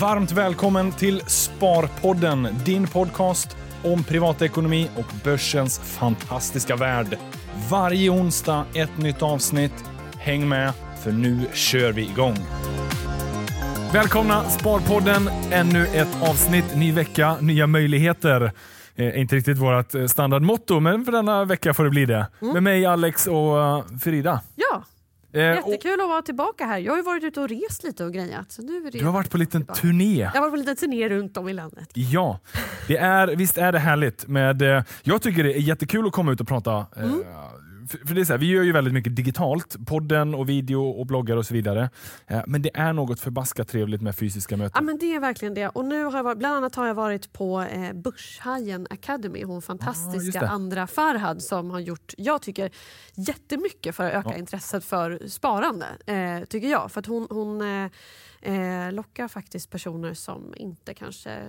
[0.00, 7.18] Varmt välkommen till Sparpodden, din podcast om privatekonomi och börsens fantastiska värld.
[7.70, 9.84] Varje onsdag ett nytt avsnitt.
[10.18, 10.72] Häng med,
[11.02, 12.36] för nu kör vi igång.
[13.92, 18.52] Välkomna Sparpodden, ännu ett avsnitt, ny vecka, nya möjligheter.
[18.94, 22.26] Eh, inte riktigt vårt eh, standardmotto, men för denna vecka får det bli det.
[22.40, 24.40] Med mig Alex och uh, Frida.
[24.54, 24.93] Ja, Eh,
[25.40, 26.78] jättekul att vara tillbaka här.
[26.78, 28.52] Jag har ju varit ute och rest lite och grejat.
[28.52, 29.80] Så nu är det du har varit på en liten tillbaka.
[29.80, 30.18] turné.
[30.18, 31.88] Jag har varit på en liten turné runt om i landet.
[31.94, 32.40] Ja,
[32.88, 34.26] det är, visst är det härligt.
[34.28, 36.86] Med, eh, jag tycker det är jättekul att komma ut och prata.
[36.96, 37.22] eh, Mm.
[37.88, 41.06] För det är så här, vi gör ju väldigt mycket digitalt, podden och video och
[41.06, 41.90] bloggar och så vidare.
[42.26, 44.84] Eh, men det är något förbaskat trevligt med fysiska Ja, möten.
[44.84, 45.68] men det är verkligen det.
[45.68, 49.44] Och nu har jag varit, bland annat har jag varit på eh, Börshajen Academy.
[49.44, 50.48] Hon Ah, fantastiska det.
[50.48, 52.70] Andra Farhad som har gjort, jag tycker,
[53.14, 54.38] jättemycket för att öka Ja.
[54.38, 55.86] intresset för sparande.
[56.06, 56.92] Eh, tycker jag.
[56.92, 57.90] För att hon, hon eh,
[58.44, 61.40] eh, lockar faktiskt personer som inte kanske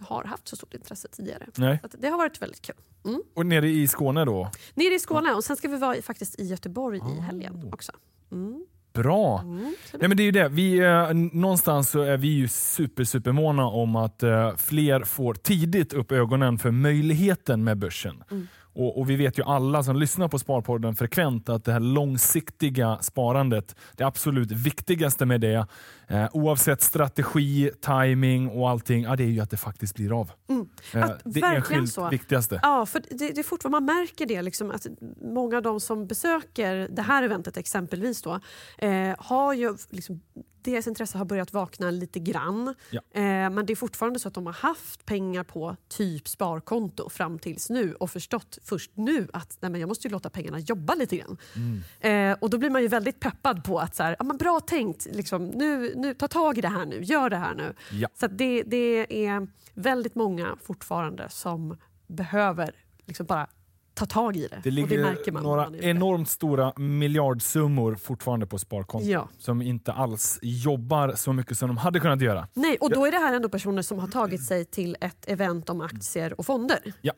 [0.00, 1.46] har haft så stort intresse tidigare.
[1.56, 1.78] Nej.
[1.90, 2.74] Så det har varit väldigt kul.
[3.04, 3.22] Mm.
[3.34, 4.50] Och nere i Skåne då?
[4.74, 7.20] Nere i Skåne och sen ska vi vara i- faktiskt i Göteborg i Oh.
[7.20, 7.92] helgen också.
[8.32, 8.66] Mm.
[8.92, 9.40] Bra.
[9.40, 9.74] Mm.
[9.92, 10.48] Nej, men det är ju det.
[10.48, 15.34] Vi, eh, någonstans så är vi ju super, super måna om att eh, fler får
[15.34, 18.24] tidigt upp ögonen för möjligheten med börsen.
[18.30, 18.48] Mm.
[18.74, 22.98] Och, och Vi vet ju alla som lyssnar på Sparpodden frekvent att det här långsiktiga
[23.00, 25.66] sparandet, det absolut viktigaste med det,
[26.08, 30.30] eh, oavsett strategi, timing och allting, ja, det är ju att det faktiskt blir av.
[30.48, 30.68] Mm.
[30.94, 32.08] Eh, Att det verkligen enskilt så.
[32.08, 32.60] viktigaste.
[32.62, 34.86] Ja, för det, det är fortfarande, man märker det liksom att
[35.20, 38.40] många av de som besöker det här eventet exempelvis då,
[38.78, 40.20] eh, har ju liksom,
[40.64, 42.74] deras intresse har börjat vakna lite grann.
[42.90, 43.00] Ja.
[43.12, 47.38] Eh, men det är fortfarande så att de har haft pengar på typ sparkonto fram
[47.38, 50.94] tills nu och förstått först nu att nej, men jag måste ju låta pengarna jobba
[50.94, 51.36] lite grann.
[51.56, 52.32] Mm.
[52.32, 54.60] Eh, och då blir man ju väldigt peppad på att så här, ja, men bra
[54.60, 57.74] tänkt, liksom, nu, nu, ta tag i det här nu, gör det här nu.
[57.90, 58.08] Ja.
[58.14, 61.76] Så det, det är väldigt många fortfarande som
[62.06, 62.74] behöver
[63.06, 63.46] liksom bara
[63.94, 64.60] ta tag i det.
[64.64, 69.28] Det ligger det några enormt stora miljardsummor fortfarande på sparkonto Ja.
[69.38, 72.48] som inte alls jobbar så mycket som de hade kunnat göra.
[72.54, 75.70] Nej, och då är det här ändå personer som har tagit sig till ett event
[75.70, 76.78] om aktier och fonder.
[77.00, 77.12] Ja.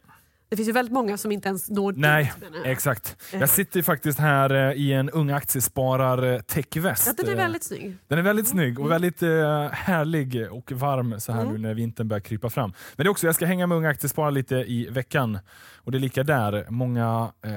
[0.55, 2.51] Det finns ju väldigt många som inte ens når Nej, dit.
[2.55, 2.73] jag.
[2.73, 3.17] exakt.
[3.33, 3.41] Eh.
[3.41, 7.07] Jag sitter faktiskt här eh, i en ung aktiesparar techväst.
[7.07, 7.97] Ja, den är Eh, väldigt snygg.
[8.09, 11.53] Den är väldigt snygg och väldigt eh, härlig och varm så här Mm.
[11.53, 12.71] nu när vintern börjar krypa fram.
[12.97, 15.39] Men det är också, jag ska hänga med unga aktiesparare lite i veckan.
[15.77, 16.67] Och det är lika där.
[16.71, 17.53] Många, eh,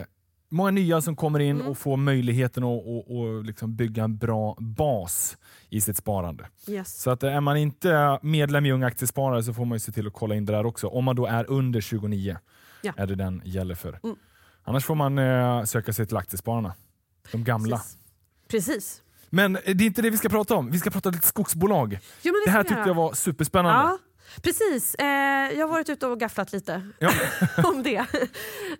[0.49, 1.67] många nya som kommer in Mm.
[1.67, 5.37] och får möjligheten att och, och liksom bygga en bra bas
[5.69, 6.47] i sitt sparande.
[6.67, 7.01] Yes.
[7.01, 9.91] Så att eh, är man inte medlem i Unga Aktiesparare så får man ju se
[9.91, 10.87] till att kolla in det där också.
[10.87, 12.37] Om man då är under 29
[12.87, 13.03] Ja.
[13.03, 13.99] är det den gäller för.
[14.03, 14.15] Mm.
[14.63, 16.73] Annars får man eh, söka sig till Aktiespararna.
[17.31, 17.77] De gamla.
[17.77, 17.97] Precis.
[18.49, 19.01] Precis.
[19.29, 20.71] Men eh, det är inte det vi ska prata om.
[20.71, 21.99] Vi ska prata lite skogsbolag.
[22.21, 23.79] Jo, men Det här tyckte jag var superspännande.
[23.79, 23.97] Ja,
[24.41, 24.95] precis.
[24.95, 25.05] Eh,
[25.57, 27.11] jag har varit ute och gafflat lite Ja.
[27.63, 28.05] om det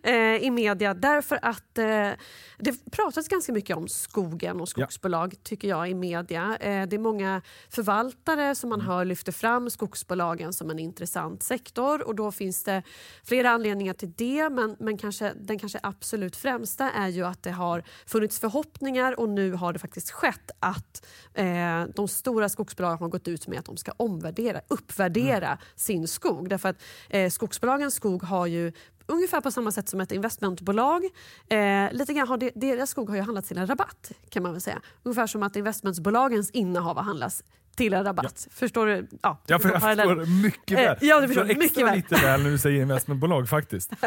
[0.04, 0.94] eh, i media.
[0.94, 2.12] Därför att eh,
[2.58, 6.58] det pratas ganska mycket om skogen och skogsbolag tycker jag i media.
[6.60, 12.08] Eh, det är många förvaltare som man hör lyfter fram skogsbolagen som en intressant sektor
[12.08, 12.84] och då finns det
[13.24, 17.52] flera anledningar till det men, men kanske, den kanske absolut främsta är ju att det
[17.52, 23.10] har funnits förhoppningar och nu har det faktiskt skett att eh, de stora skogsbolagen har
[23.10, 25.37] gått ut med att de ska omvärdera, uppvärdera
[25.76, 26.50] sin skog.
[26.50, 28.72] Därför att eh, skogsbolagens skog har ju
[29.08, 31.04] ungefär på samma sätt som ett investmentbolag.
[31.50, 34.52] Eh, lite grann har de, deras skog har ju handlats till en rabatt kan man
[34.52, 34.82] väl säga.
[35.04, 37.44] Ungefär som att investmentbolagens innehav har handlats
[37.78, 38.48] till en rabatt.
[38.52, 39.08] Förstår du?
[39.22, 40.98] Ja, Jag, för, jag förstår mycket Eh, väl.
[41.02, 41.96] ja, du förstår extra mycket väl.
[41.96, 43.92] lite väl när du säger investmentbolag faktiskt.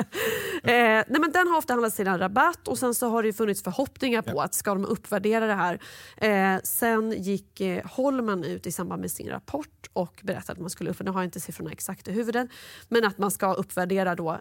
[0.63, 3.33] Eh, nej men den har ofta handlats till en rabatt och sen så har det
[3.33, 5.81] funnits förhoppningar på att ska de uppvärdera det här.
[6.17, 10.71] Eh, sen gick eh, Holman ut i samband med sin rapport och berättade att man
[10.71, 12.49] skulle, för nu har jag inte siffrorna exakt i huvudet,
[12.89, 14.41] men att man ska uppvärdera då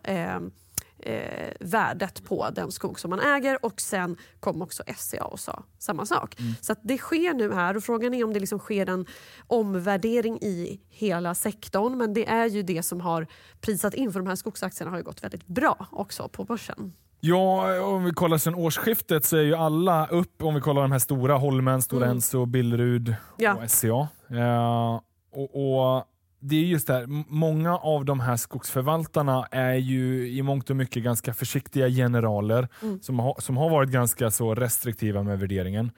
[0.99, 5.63] eh, värdet på den skog som man äger och sen kom också SCA och sa
[5.79, 6.35] samma sak.
[6.61, 9.05] Så att det sker nu här och frågan är om det liksom sker en
[9.47, 13.27] omvärdering i hela sektorn men det är ju det som har
[13.61, 16.93] prisat in för de här skogsaktierna har ju gått väldigt bra också på börsen.
[17.21, 20.91] Ja, om vi kollar sen årsskiftet så är ju alla upp, om vi kollar de
[20.91, 22.15] här stora, Holmen, Stora Mm.
[22.17, 23.55] Enso, Billerud Ja.
[23.55, 24.07] och SCA.
[24.29, 24.99] Eh,
[25.31, 25.55] och,
[25.97, 26.03] och
[26.39, 30.75] det är just det här, många av de här skogsförvaltarna är ju i mångt och
[30.75, 33.01] mycket ganska försiktiga generaler Mm.
[33.01, 35.91] som, har, som har varit ganska så restriktiva med värderingen.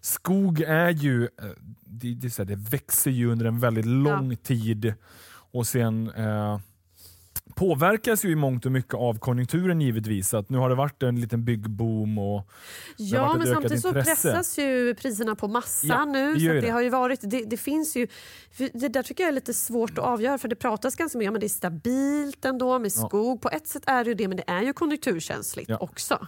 [0.00, 1.28] Skog är ju, eh,
[1.84, 4.94] det, det, är här, det växer ju under en väldigt lång tid
[5.52, 6.58] och sen eh,
[7.54, 10.34] påverkas ju i mångt och mycket av konjunkturen givetvis.
[10.34, 12.50] Att nu har det varit en liten byggboom och
[12.96, 14.28] Ja, men samtidigt så intresse.
[14.32, 16.34] pressas ju priserna på massa Ja, nu.
[16.34, 16.70] det Så det, det.
[16.70, 18.06] har ju varit, det, det finns ju,
[18.72, 21.34] det där tycker jag är lite svårt att avgöra för det pratas ganska mycket om
[21.36, 23.08] att det är stabilt ändå med Ja.
[23.08, 23.42] skog.
[23.42, 25.76] På ett sätt är det ju det men det är ju konjunkturkänsligt Ja.
[25.80, 26.26] också.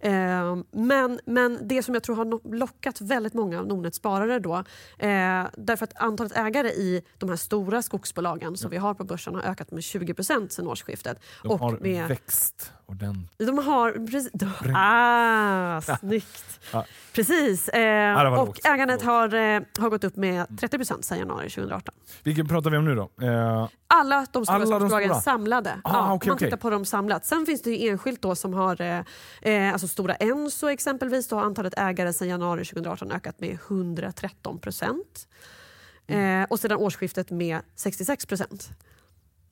[0.00, 4.56] Eh, men, men det som jag tror har lockat väldigt många av Nordnets sparare då
[4.98, 9.34] eh, därför att antalet ägare i de här stora skogsbolagen som vi har på börsen
[9.34, 10.14] har ökat med 20
[10.48, 11.20] sedan årsskiftet.
[11.42, 13.38] De och har med, växt ordentligt.
[13.46, 13.92] de har...
[14.06, 16.60] Precis, de, ah, snyggt!
[16.72, 16.84] Ja.
[17.12, 17.68] Precis.
[17.68, 18.66] Eh, var och lågt.
[18.66, 21.94] ägandet har, eh, har gått upp med 30% sedan januari 2018.
[22.22, 23.10] Vilken pratar vi om nu då?
[23.22, 25.20] Eh, Alla de stora Alla de skogsbolagen stora?
[25.20, 25.80] samlade.
[25.84, 27.26] Ah, ja, okej, man tittar på dem samlat.
[27.26, 29.00] Sen finns det ju enskilt då som har, eh,
[29.42, 34.58] eh, alltså stora Enso exempelvis, då har antalet ägare sedan januari 2018 ökat med 113
[34.58, 35.28] procent.
[36.06, 36.42] Mm.
[36.42, 38.68] Eh, och sedan årsskiftet med 66 procent.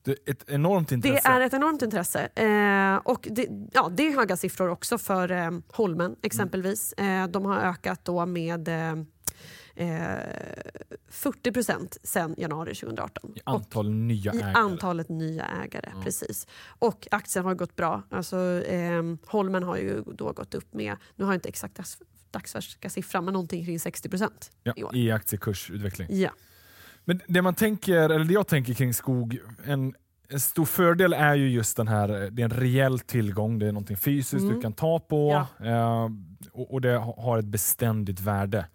[0.03, 1.29] Det är ett enormt intresse.
[1.29, 2.29] Det är ett enormt intresse.
[2.35, 6.93] Eh, och det, ja, det är höga siffror också för eh, Holmen exempelvis.
[6.93, 8.91] Eh, de har ökat då med eh,
[9.75, 10.19] eh,
[11.09, 13.33] 40 procent sedan januari 2018.
[13.35, 14.53] I antal nya Och i ägare.
[14.53, 15.89] antalet nya ägare.
[15.95, 16.01] Ja.
[16.03, 16.47] precis.
[16.79, 18.03] Och aktien har gått bra.
[18.09, 21.97] Alltså, eh, Holmen har ju då gått upp med, nu har jag inte exakt dags,
[22.31, 24.95] dagsfärska siffran, men någonting kring 60 procent i ja, år.
[24.95, 26.07] I aktiekursutveckling.
[26.11, 26.29] Ja.
[27.05, 29.93] Men det man tänker, eller det jag tänker kring skog, en,
[30.29, 33.71] en stor fördel är ju just den här, det är en reell tillgång, det är
[33.71, 34.55] någonting fysiskt Mm.
[34.55, 36.07] du kan ta på eh,
[36.51, 38.65] och, och det ha- har ett beständigt värde.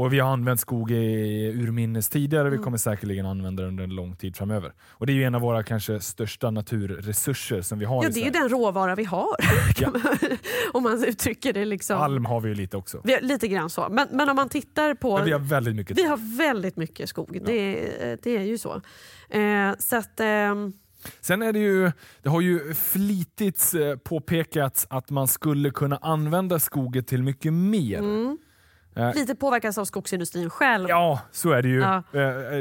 [0.00, 2.64] Och Vi har använt skog i urminnes tidigare, vi Mm.
[2.64, 4.72] kommer säkerligen använda det under en lång tid framöver.
[4.90, 8.26] Och Det är ju en av våra kanske största naturresurser som vi har ja, det
[8.26, 9.36] är den råvara vi har.
[9.78, 9.92] Ja.
[10.72, 11.98] om man uttrycker det liksom.
[11.98, 13.00] Alm har vi ju lite också.
[13.04, 13.88] Vi har, lite grann så.
[13.90, 15.16] Men, men om man tittar på...
[15.16, 17.40] Men vi har väldigt mycket vi har väldigt mycket skog.
[17.44, 17.74] Det,
[18.22, 18.80] det är ju så.
[19.30, 20.72] Eh, så att, ehm,
[21.20, 21.92] Sen är det ju,
[22.22, 27.98] det har ju flitigt eh, påpekats att man skulle kunna använda skogen till mycket mer.
[27.98, 28.49] mm, Eh,
[29.14, 30.88] lite påverkas av skogsindustrin själv.
[30.88, 31.80] Ja, så är det ju.
[31.80, 31.96] Ja.
[31.96, 32.02] Eh,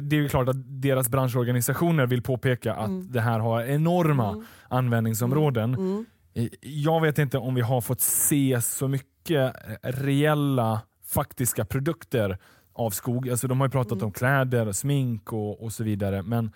[0.02, 3.12] Det är ju klart att deras branschorganisationer vill påpeka att Mm.
[3.12, 4.46] det här har enorma Mm.
[4.68, 5.74] användningsområden.
[5.74, 6.06] Mm.
[6.34, 9.54] Eh, Jag vet inte om vi har fått se så mycket
[9.84, 12.38] reella faktiska produkter
[12.74, 13.30] av skog.
[13.30, 14.06] Alltså de har ju pratat Mm.
[14.06, 16.22] om kläder, smink och, och så vidare.
[16.24, 16.52] Men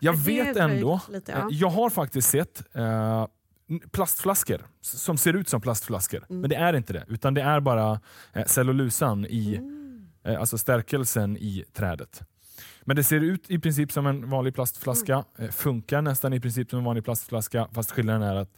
[0.00, 1.48] jag vet ändå, lite, eh, ja.
[1.50, 3.26] jag har faktiskt sett eh,
[3.92, 6.24] plastflaskor som ser ut som plastflaskor.
[6.30, 6.40] Mm.
[6.40, 8.00] Men det är inte det, utan det är bara
[8.32, 10.06] eh, cellulosan i Mm.
[10.24, 12.22] eh, alltså stärkelsen i trädet.
[12.82, 15.24] Men det ser ut i princip som en vanlig plastflaska, Mm.
[15.48, 18.50] eh, funkar nästan i princip som en vanlig plastflaska fast skillnaden är att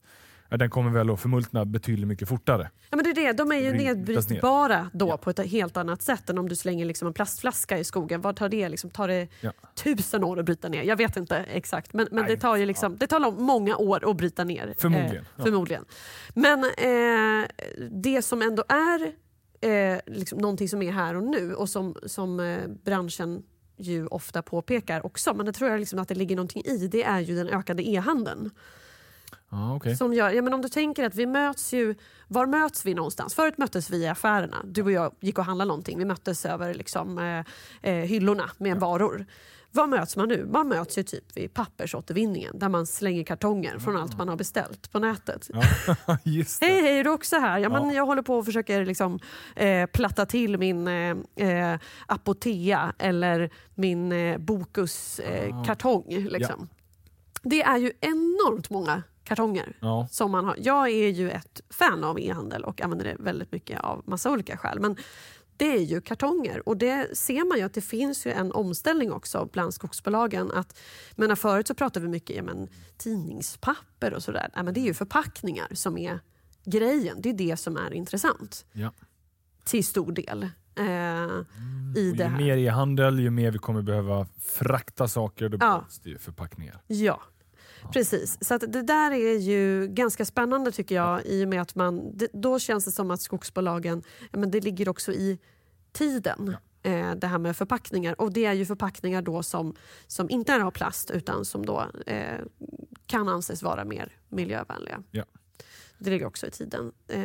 [0.49, 2.71] ja, den kommer väl att förmultna betydligt mycket fortare.
[2.91, 3.33] Ja, men det är det.
[3.33, 5.17] De är ju nedbrytbara då Ja.
[5.17, 8.21] på ett helt annat sätt än om du slänger liksom en plastflaska i skogen.
[8.21, 8.69] Vad tar det?
[8.69, 9.53] Liksom, tar det Ja.
[9.75, 10.83] tusen år att bryta ner?
[10.83, 11.93] Jag vet inte exakt.
[11.93, 14.75] Men, men Nej, det tar ju liksom, det tar många år att bryta ner.
[14.79, 15.85] Förmodligen, Eh, förmodligen.
[16.35, 17.49] Men eh,
[17.91, 19.13] det som ändå är
[19.61, 23.43] eh, liksom någonting som är här och nu och som, som eh, branschen
[23.81, 27.03] ju ofta påpekar också, men det tror jag liksom att det ligger någonting i, det
[27.05, 28.51] är ju den ökade e-handeln.
[29.51, 29.97] Ja, okej.
[29.97, 31.95] Som gör, ja, men om du tänker att vi möts ju,
[32.29, 33.35] var möts vi någonstans?
[33.35, 34.57] Förut möttes vi i affärerna.
[34.65, 35.99] Du och jag gick och handlade någonting.
[35.99, 39.27] Vi möttes över liksom, eh, eh, hyllorna med varor.
[39.73, 40.47] Var möts man nu?
[40.53, 44.93] Man möts ju typ vid pappersåtervinningen där man slänger kartonger från allt man har beställt
[44.93, 45.51] på nätet.
[45.53, 45.63] Ja,
[46.25, 46.67] just det.
[46.67, 47.59] Hej, hej, är du också här?
[47.59, 47.93] Ja, men Ja.
[47.95, 49.19] Jag håller på och försöker liksom,
[49.57, 51.17] eh, platta till min eh,
[51.49, 56.05] eh, Apotea eller min eh, Bokus-kartong.
[56.09, 56.69] liksom.
[57.43, 60.09] Det är ju enormt många kartonger Ja.
[60.11, 60.57] som man har.
[60.59, 64.57] Jag är ju ett fan av e-handel och använder det väldigt mycket av massa olika
[64.57, 64.81] skäl.
[64.81, 64.97] Men
[65.57, 69.13] det är ju kartonger och det ser man ju att det finns ju en omställning
[69.13, 70.51] också bland skogsbolagen.
[70.51, 70.79] Att,
[71.17, 74.51] menar, förut så pratade vi mycket om tidningspapper och sådär.
[74.55, 76.21] Men det är ju förpackningar som är
[76.65, 77.17] grejen.
[77.23, 78.93] Det är det som är intressant Ja.
[79.65, 80.43] till stor del.
[80.43, 80.83] Eh,
[81.95, 85.59] det ju mer e-handel, ju mer vi kommer behöva frakta saker, då Ja.
[85.59, 86.83] behövs det ju förpackningar.
[86.87, 87.21] Ja,
[87.93, 88.39] precis.
[88.41, 92.17] Så att det där är ju ganska spännande tycker jag i och med att man,
[92.17, 95.39] det, då känns det som att skogsbolagen, men det ligger också i
[95.93, 96.57] tiden.
[96.83, 99.75] Eh, det här med förpackningar och det är ju förpackningar då som,
[100.07, 102.39] som inte är av plast utan som då eh,
[103.07, 105.03] kan anses vara mer miljövänliga.
[105.11, 105.25] Ja.
[105.99, 106.93] Det ligger också i tiden.
[107.09, 107.23] Eh,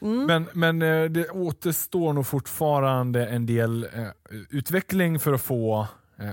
[0.00, 0.26] mm.
[0.26, 0.78] Men, men
[1.12, 4.08] det återstår nog fortfarande en del eh,
[4.50, 5.86] utveckling för att få,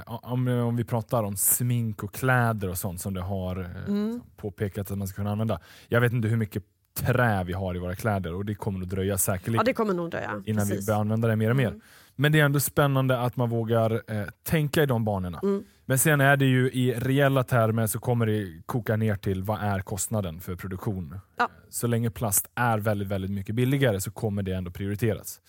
[0.06, 4.22] om, om vi pratar om smink och kläder och sånt som det har eh, Mm.
[4.38, 5.60] påpekat att man ska kunna använda.
[5.88, 8.90] Jag vet inte hur mycket trä vi har i våra kläder och det kommer att
[8.90, 10.44] dröja säkerligen Ja, det kommer nog dröja.
[10.46, 10.88] innan vi Precis.
[10.88, 11.68] börjar använda det mer och mer.
[11.68, 11.82] Mm.
[12.20, 15.40] Men det är ändå spännande att man vågar eh, tänka i de banorna.
[15.44, 15.64] Mm.
[15.86, 19.62] Men sen är det ju i reella termer så kommer det koka ner till vad
[19.62, 21.20] är kostnaden för produktion.
[21.38, 21.50] Ja.
[21.70, 25.42] Så länge plast är väldigt, väldigt mycket billigare så kommer det ändå prioriteras.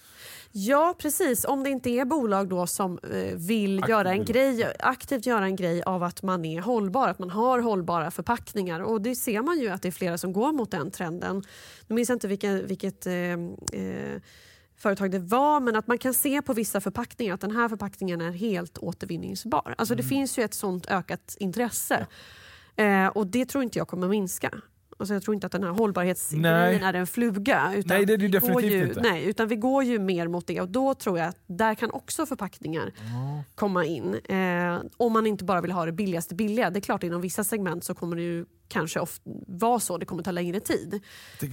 [0.53, 4.75] Ja precis, om det inte är bolag då som eh, vill Aktivt göra en grej,
[4.79, 8.81] aktivt göra en grej av att man är hållbar, att man har hållbara förpackningar.
[8.81, 11.43] Och det ser man ju att det är flera som går mot den trenden.
[11.87, 13.15] Nu minns jag inte vilken, vilket eh,
[13.73, 14.21] eh,
[14.83, 18.21] företag det var men att man kan se på vissa förpackningar att den här förpackningen
[18.21, 19.75] är helt återvinningsbar.
[19.79, 20.03] Alltså Mm.
[20.03, 22.07] det finns ju ett sånt ökat intresse.
[22.77, 24.51] Eh, och det tror inte jag kommer minska.
[24.99, 27.73] Alltså jag tror inte att den här hållbarhetsgrejen är en fluga.
[27.77, 29.01] Utan Nej, det är det definitivt ju, inte.
[29.01, 31.91] Nej, utan vi går ju mer mot det och då tror jag att där kan
[31.91, 32.93] också förpackningar
[33.55, 34.15] komma in.
[34.15, 36.71] Eh, om man inte bara vill ha det billigaste billiga.
[36.71, 39.05] Det är klart inom vissa segment så kommer det ju kanske
[39.47, 41.03] vara så, det kommer ta längre tid.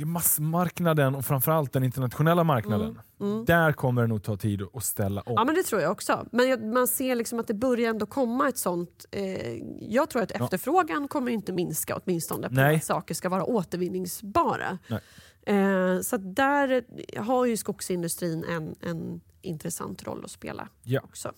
[0.05, 2.99] Massmarknaden och framförallt den internationella marknaden,
[3.45, 5.33] där kommer det nog ta tid att ställa om.
[5.37, 6.27] Ja men det tror jag också.
[6.31, 9.05] Men jag, man ser liksom att det börjar ändå komma ett sånt...
[9.11, 12.75] Eh, jag tror att efterfrågan kommer inte minska åtminstone på Nej.
[12.75, 14.77] att saker ska vara återvinningsbara.
[14.87, 14.99] Nej.
[15.57, 16.83] Eh, så där
[17.21, 21.01] har ju skogsindustrin en, en intressant roll att spela Ja.
[21.03, 21.31] också.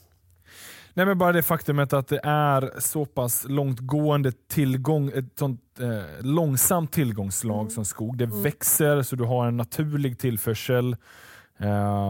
[0.93, 6.25] Nej, men bara det faktumet att det är så pass långtgående tillgång, ett sånt eh,
[6.25, 7.69] långsamt tillgångsslag Mm.
[7.69, 8.17] som skog.
[8.17, 10.95] Det växer så du har en naturlig tillförsel
[11.59, 12.09] eh,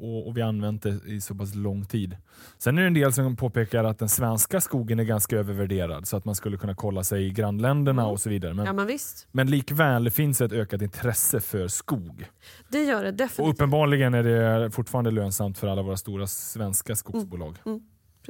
[0.00, 2.16] och, och vi har använt det i så pass lång tid.
[2.58, 6.16] Sen är det en del som påpekar att den svenska skogen är ganska övervärderad så
[6.16, 8.54] att man skulle kunna kolla sig i grannländerna och så vidare.
[8.54, 12.24] Men, Ja men visst, men likväl det finns ett ökat intresse för skog.
[12.68, 13.54] det gör det Och definitivt.
[13.54, 17.56] uppenbarligen är det fortfarande lönsamt för alla våra stora svenska skogsbolag.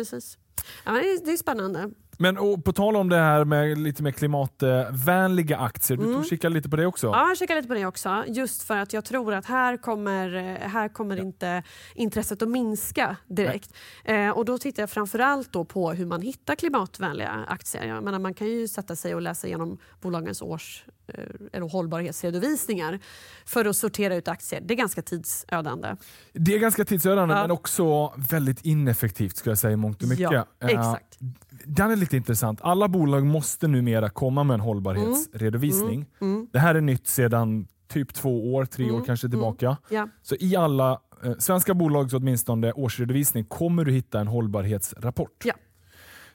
[0.00, 0.38] Precis.
[0.84, 1.90] Ja, det, är, det är spännande.
[2.22, 6.54] Men och på tal om det här med lite mer klimatvänliga aktier, du och kikade
[6.54, 7.06] lite på det också?
[7.06, 8.24] Ja, jag kikar lite på det också.
[8.28, 11.62] Just för att jag tror att här kommer, här kommer inte
[11.94, 13.74] intresset att minska direkt.
[14.04, 17.84] Eh, och då tittar jag framförallt då på hur man hittar klimatvänliga aktier.
[17.84, 22.98] Jag menar, man kan ju sätta sig och läsa igenom bolagens års eh, eller hållbarhetsredovisningar
[23.44, 24.60] för att sortera ut aktier.
[24.64, 25.96] Det är ganska tidsödande.
[26.32, 27.40] Det är ganska tidsödande Ja.
[27.42, 30.32] men också väldigt ineffektivt skulle jag säga i mångt och mycket.
[30.32, 31.18] Ja, Eh, exakt.
[31.64, 32.60] Den är lite intressant.
[32.62, 36.06] Alla bolag måste numera komma med en hållbarhetsredovisning.
[36.52, 39.76] Det här är nytt sedan typ två år, tre år kanske tillbaka.
[39.88, 40.08] Ja.
[40.22, 45.44] Så i alla eh, svenska bolags åtminstone årsredovisning kommer du hitta en hållbarhetsrapport.
[45.44, 45.54] Ja.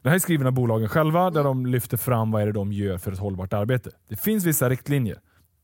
[0.01, 2.73] Det här är skriven av bolagen själva där de lyfter fram vad är det de
[2.73, 3.91] gör för ett hållbart arbete.
[4.07, 5.19] Det finns vissa riktlinjer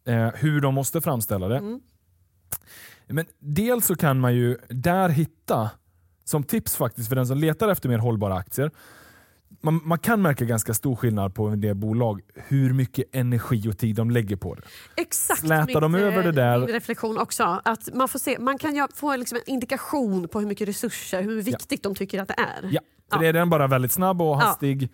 [0.07, 1.57] eh, hur de måste framställa det.
[1.57, 1.81] Mm.
[3.07, 5.71] Men dels så kan man ju där hitta,
[6.23, 8.71] som tips faktiskt för den som letar efter mer hållbara aktier,
[9.62, 13.77] man, man kan märka ganska stor skillnad på en del bolag hur mycket energi och
[13.77, 14.62] tid de lägger på det.
[15.01, 17.62] Exakt Slätar de över det eh, där- reflektion också.
[17.65, 21.41] Att man, får se, man kan få liksom en indikation på hur mycket resurser, hur
[21.41, 22.70] viktigt de tycker att det är.
[22.72, 22.81] Ja,
[23.13, 23.29] för Ja.
[23.29, 24.89] är den bara väldigt snabb och hastig,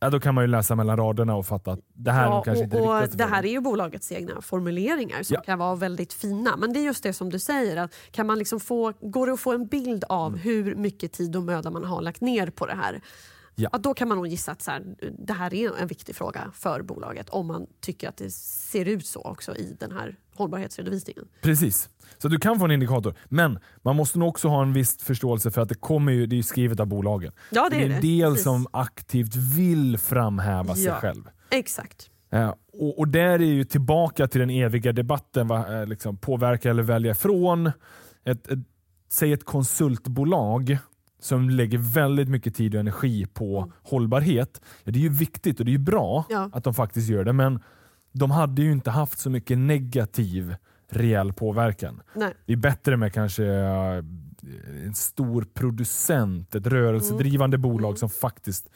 [0.00, 0.10] ja.
[0.10, 2.58] då kan man ju läsa mellan raderna och fatta att det här är nog kanske
[2.58, 5.40] och, inte och riktigt Det här är ju bolagets egna formuleringar som Ja.
[5.40, 6.56] kan vara väldigt fina.
[6.56, 9.32] Men det är just det som du säger, att kan man liksom få, går det
[9.32, 10.40] att få en bild av Mm.
[10.40, 13.00] hur mycket tid och möda man har lagt ner på det här?
[13.58, 13.70] Ja.
[13.78, 14.82] då kan man nog gissa att så här,
[15.18, 19.06] det här är en viktig fråga för bolaget om man tycker att det ser ut
[19.06, 21.28] så också i den här hållbarhetsredovisningen.
[21.42, 21.88] Precis.
[22.18, 23.14] Så du kan få en indikator.
[23.24, 26.38] Men man måste nog också ha en viss förståelse för att det kommer ju, det
[26.38, 27.32] är skrivet av bolagen.
[27.50, 28.00] Ja, det är en det.
[28.00, 28.44] del Precis.
[28.44, 30.94] som aktivt vill framhäva sig Ja.
[30.94, 31.28] själv.
[31.50, 32.10] Exakt.
[32.30, 36.70] Eh, och, och där är ju tillbaka till den eviga debatten, va, eh, liksom, påverka
[36.70, 37.66] eller välja ifrån.
[38.24, 38.58] Ett, ett,
[39.08, 40.78] säg ett konsultbolag
[41.20, 44.60] som lägger väldigt mycket tid och energi på hållbarhet.
[44.84, 46.50] Ja, det är ju viktigt och det är ju bra Ja.
[46.52, 47.60] att de faktiskt gör det, men
[48.12, 50.54] de hade ju inte haft så mycket negativ
[50.90, 52.00] reell påverkan.
[52.14, 52.32] Nej.
[52.46, 54.02] Det är bättre med kanske eh,
[54.86, 58.68] en stor producent, ett rörelsedrivande bolag som faktiskt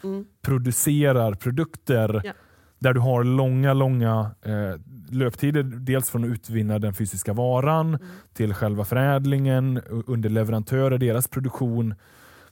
[0.42, 2.32] producerar produkter Ja.
[2.78, 4.80] där du har långa, långa eh,
[5.10, 5.62] löptider.
[5.62, 7.98] Dels från att utvinna den fysiska varan
[8.32, 11.94] till själva förädlingen, underleverantörer, deras produktion.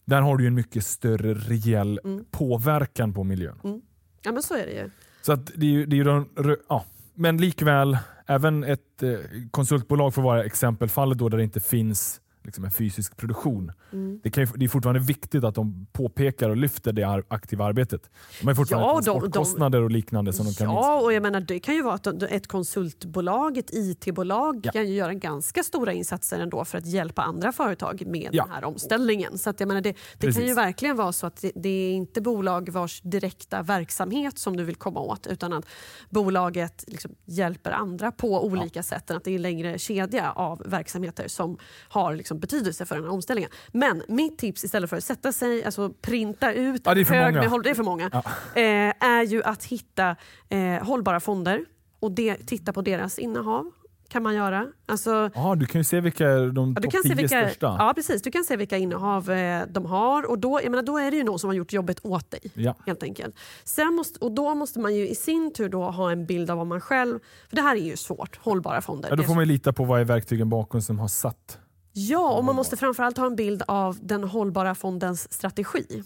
[0.09, 2.01] Där har du en mycket större reell
[2.31, 3.83] påverkan på miljön.
[4.23, 4.91] Ja men så är det ju.
[5.23, 6.29] Så att det är ju, det är ju de,
[6.69, 6.85] ja.
[7.15, 9.19] Men likväl, även ett eh,
[9.51, 13.73] konsultbolag får vara exempelfallet då där det inte finns liksom en fysisk produktion.
[13.93, 14.21] Mm.
[14.23, 18.11] Det, kan ju, det är fortfarande viktigt att de påpekar och lyfter det aktiva arbetet.
[18.41, 20.83] De har ju fortfarande Ja, de- transportkostnader och liknande som de kan minska.
[20.87, 24.73] Ja, och jag menar, det kan ju vara att ett konsultbolag, ett IT-bolag Ja.
[24.73, 28.45] kan ju göra ganska stora insatser ändå för att hjälpa andra företag med Ja.
[28.45, 29.39] den här omställningen.
[29.39, 31.93] Så att jag menar, det, det kan ju verkligen vara så att det, det är
[31.93, 35.67] inte bolag vars direkta verksamhet som du vill komma åt utan att
[36.11, 39.11] bolaget liksom hjälper andra på olika sätt.
[39.11, 43.13] Att det är en längre kedja av verksamheter som har liksom betydelse för den här
[43.13, 43.51] omställningen.
[43.73, 47.15] Men mitt tips istället för att sätta sig, alltså printa ut Ja, det är för
[47.15, 47.41] hög många.
[47.43, 48.23] med håll, det är för många, Ja.
[48.61, 50.17] eh, är ju att hitta
[50.49, 51.65] eh, hållbara fonder
[52.01, 53.71] och det, titta på deras innehav.
[54.11, 54.67] kan man göra.
[54.87, 57.77] Alltså, Ja, du kan ju se vilka de Ja, topp kan se 10 vilka, största.
[57.79, 58.23] ja, precis.
[58.23, 61.17] Du kan se vilka innehav eh, de har och då, jag menar, då är det
[61.17, 62.41] ju någon som har gjort jobbet åt dig.
[62.55, 62.75] Ja.
[62.87, 63.35] helt enkelt.
[63.65, 66.57] Sen måste, och då måste man ju i sin tur då ha en bild av
[66.59, 67.19] vad man själv...
[67.49, 69.09] För det här är ju svårt, hållbara fonder.
[69.11, 71.59] Ja, då får man lita på vad är verktygen bakom som har satt.
[71.99, 76.03] Ja, och man måste framförallt ha en bild av den hållbara fondens strategi.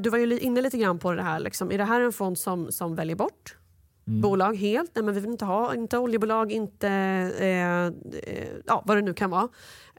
[0.00, 1.40] Du var ju inne lite grann på det här.
[1.40, 1.72] Liksom.
[1.72, 3.56] Är det här en fond som, som väljer bort
[4.08, 4.20] Mm.
[4.20, 4.90] bolag helt?
[4.94, 6.88] Nej, men vi vill inte ha inte oljebolag, inte
[7.38, 9.48] eh, eh, ja, vad det nu kan vara.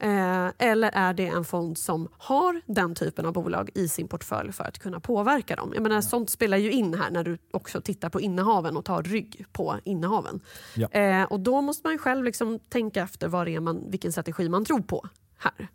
[0.00, 4.52] Eh, eller är det en fond som har den typen av bolag i sin portfölj
[4.52, 5.70] för att kunna påverka dem?
[5.74, 9.02] Jag menar, Sånt spelar ju in här när du också tittar på innehaven och tar
[9.02, 10.40] rygg på innehaven.
[10.74, 10.88] Ja.
[10.88, 14.48] Eh, och då måste man själv liksom tänka efter vad det är man, vilken strategi
[14.48, 15.68] man tror på här.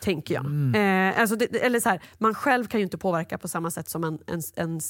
[0.00, 0.44] Tänker jag.
[0.44, 1.10] Mm.
[1.10, 3.88] Eh, alltså det, eller så här, man själv kan ju inte påverka på samma sätt
[3.88, 4.80] som en, en, en,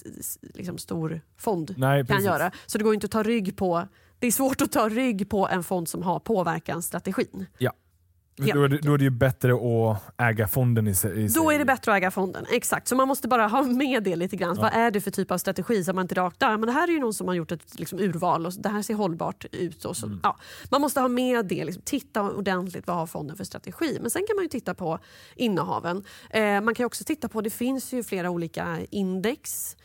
[0.55, 2.27] liksom stor fond Nej, kan precis.
[2.27, 2.51] göra.
[2.67, 3.87] Så det går inte att ta rygg på
[4.19, 7.47] det är svårt att ta rygg på en fond som har påverkansstrategin.
[8.39, 11.25] Helt Då är, det, då är det ju bättre att äga fonden i sig.
[11.25, 12.47] I Då är det bättre att äga fonden.
[12.53, 14.57] Exakt, så man måste bara ha med det lite grann.
[14.57, 15.85] Vad är det för typ av strategi?
[15.85, 17.79] Så man inte rakt, ja, men det här är ju någon som har gjort ett
[17.79, 19.85] liksom, urval och det här ser hållbart ut.
[19.85, 20.39] Och så, ja.
[20.71, 23.99] Man måste ha med det, liksom, titta ordentligt vad har fonden för strategi.
[24.01, 24.99] Men sen kan man ju titta på
[25.35, 26.05] innehaven.
[26.31, 29.77] Eh, man kan också titta på, det finns ju flera olika index.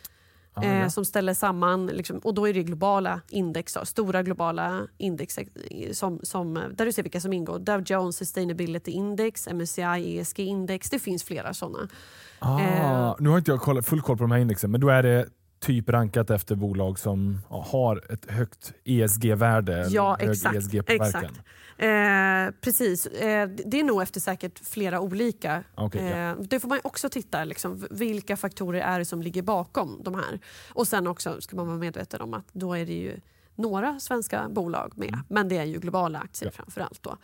[0.55, 4.87] Ja, eh, som ställer samman, liksom, och då är det globala index, då, stora globala
[4.97, 5.45] index eh,
[5.91, 7.59] som, som, där du ser vilka som ingår.
[7.59, 11.87] Dow Jones Sustainability Index, MSCI ESG Index, det finns flera sådana.
[12.39, 13.15] Ah, Eh.
[13.19, 15.25] nu har inte jag full koll på de här indexen, men då är det
[15.61, 19.87] typ rankat efter bolag som ja, har ett högt ESG-värde.
[19.89, 21.07] Ja, exakt, ESG-påverkan.
[21.07, 21.39] exakt.
[21.77, 25.63] Eh, precis, eh, det är nog efter säkert flera olika.
[25.75, 25.93] Ja.
[25.95, 30.15] eh, det får man också titta, liksom, vilka faktorer är det som ligger bakom de
[30.15, 30.39] här.
[30.73, 33.19] Och sen också ska man vara medveten om att då är det ju
[33.55, 36.53] några svenska bolag med, men det är ju globala aktier Mm.
[36.57, 36.63] Ja.
[36.63, 37.03] framför allt.
[37.03, 37.17] Då.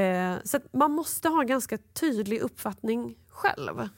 [0.00, 3.88] Eh, så man måste ha en ganska tydlig uppfattning själv.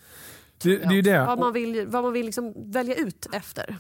[0.65, 1.19] Det, det är ju det.
[1.27, 3.77] Vad man vill, vad man vill liksom välja ut efter.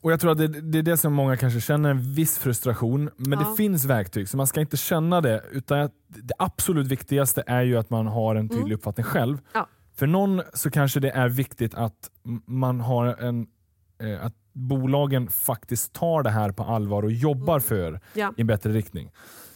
[0.00, 3.10] Och jag tror att det, det är det som många kanske känner en viss frustration.
[3.16, 3.46] Men Ja.
[3.50, 5.44] det finns verktyg så man ska inte känna det.
[5.52, 9.32] Utan det absolut viktigaste är ju att man har en tydlig uppfattning själv.
[9.38, 9.44] Mm.
[9.54, 9.66] Ja.
[9.94, 12.10] För någon så kanske det är viktigt att
[12.46, 13.46] man har en
[14.02, 17.60] eh, att bolagen faktiskt tar det här på allvar och jobbar Mm.
[17.62, 18.32] för Ja.
[18.36, 19.10] i en bättre riktning.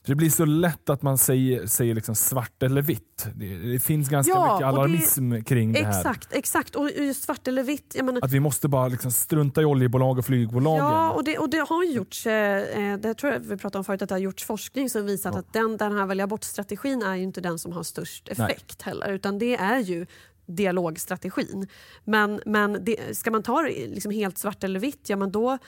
[0.05, 3.27] För det blir så lätt att man säger, säger liksom svart eller vitt.
[3.35, 5.99] Det, det finns ganska Ja, mycket och det- alarmism kring det här.
[5.99, 6.75] Exakt, exakt.
[6.77, 7.97] Och just svart eller vitt.
[8.03, 10.85] Menar, Att vi måste bara liksom strunta i oljebolag och flygbolagen.
[10.85, 13.85] Ja, och det, och det har gjorts, eh, eh, det tror jag vi pratade om
[13.85, 15.41] förut, att det har gjorts forskning som visat Ja.
[15.41, 18.47] att den, den här välja bort-strategin är ju inte den som har störst Nej.
[18.53, 20.07] effekt heller, utan det är ju
[20.47, 21.67] dialogstrategin.
[22.05, 25.59] Men, men det, ska man ta det liksom helt svart eller vitt, ja men då,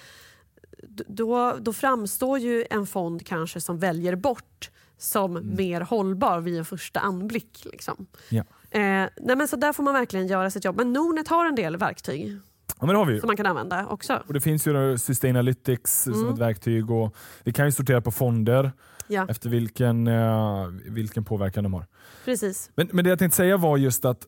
[0.88, 6.64] då, då framstår ju en fond kanske som väljer bort som mer hållbar vid en
[6.64, 7.66] första anblick.
[7.72, 8.06] Liksom.
[8.28, 8.42] Ja.
[8.70, 8.80] Eh,
[9.16, 10.76] nej men så där får man verkligen göra sitt jobb.
[10.76, 12.38] Men Nordnet har en del verktyg
[12.80, 13.20] Ja, men det har vi ju.
[13.20, 14.22] som man kan använda också.
[14.26, 16.32] Och det finns ju Sustainalytics som Mm.
[16.34, 18.72] ett verktyg och vi kan ju sortera på fonder
[19.08, 21.86] Ja, efter vilken, eh, vilken påverkan de har.
[22.24, 22.70] precis.
[22.74, 24.26] Men, men det jag tänkte säga var just att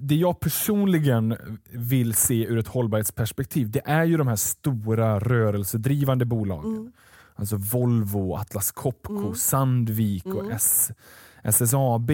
[0.00, 1.36] det jag personligen
[1.70, 6.76] vill se ur ett hållbarhetsperspektiv det är ju de här stora rörelsedrivande bolagen.
[6.76, 6.92] Mm.
[7.36, 9.34] Alltså Volvo, Atlas Copco, Mm.
[9.34, 10.52] Sandvik och Mm.
[10.52, 10.90] S,
[11.42, 12.06] SSAB.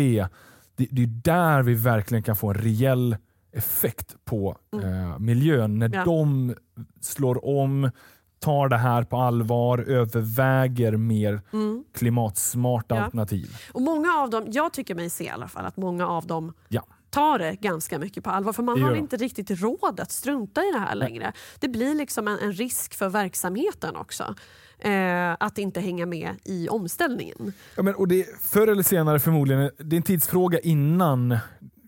[0.77, 3.17] Det, det är där vi verkligen kan få en reell
[3.53, 5.79] effekt på eh, miljön.
[5.79, 5.99] När Mm.
[5.99, 6.05] Ja.
[6.05, 6.55] de
[7.01, 7.91] slår om,
[8.39, 11.85] tar det här på allvar, överväger mer Mm.
[11.95, 13.03] klimatsmarta Ja.
[13.03, 13.57] alternativ.
[13.73, 16.53] Och många av dem, jag tycker mig se i alla fall att många av dem
[16.69, 16.83] Ja.
[17.11, 20.61] Tar det ganska mycket på allvar för man Det har inte riktigt råd att strunta
[20.61, 21.33] i det här längre.
[21.59, 24.35] Det blir liksom en, en risk för verksamheten också.
[24.79, 27.53] Eh, att inte hänga med i omställningen.
[27.77, 31.37] Ja, men, och det, förr eller senare förmodligen, det är en tidsfråga innan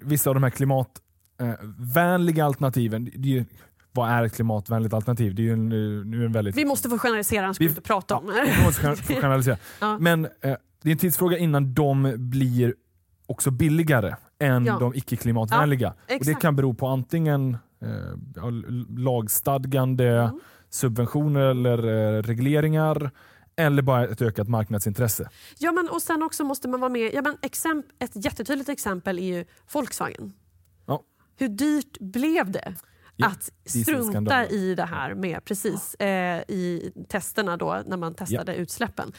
[0.02, 3.46] vissa av de här klimatvänliga alternativen, det är
[3.94, 5.34] vad är ett klimatvänligt alternativ?
[5.34, 6.56] Det är en, eh, nu en väldigt...
[6.56, 8.50] Vi måste få generalisera, annars Vi- inte prata om Ja, det.
[8.58, 9.56] vi måste få generalisera.
[9.80, 9.98] Ja.
[9.98, 10.30] Men eh,
[10.82, 12.74] det är en tidsfråga innan de blir
[13.26, 14.78] också billigare än Ja.
[14.78, 15.94] de icke-klimatvänliga.
[16.20, 17.88] och det kan bero på antingen eh,
[18.34, 18.50] ja,
[18.98, 20.40] lagstadgande Mm.
[20.70, 21.78] subventioner eller
[22.18, 23.10] eh, regleringar
[23.56, 25.28] eller bara ett ökat marknadsintresse.
[25.58, 27.14] Ja, men, och sen också måste man vara med.
[27.14, 30.32] Ja, men exemp, ett jättetydligt exempel är ju Volkswagen.
[30.86, 31.02] Ja.
[31.36, 32.74] Hur dyrt blev det?
[33.16, 38.54] Ja, att strunta i det här med precis eh, i testerna då när man testade
[38.56, 39.12] utsläppen.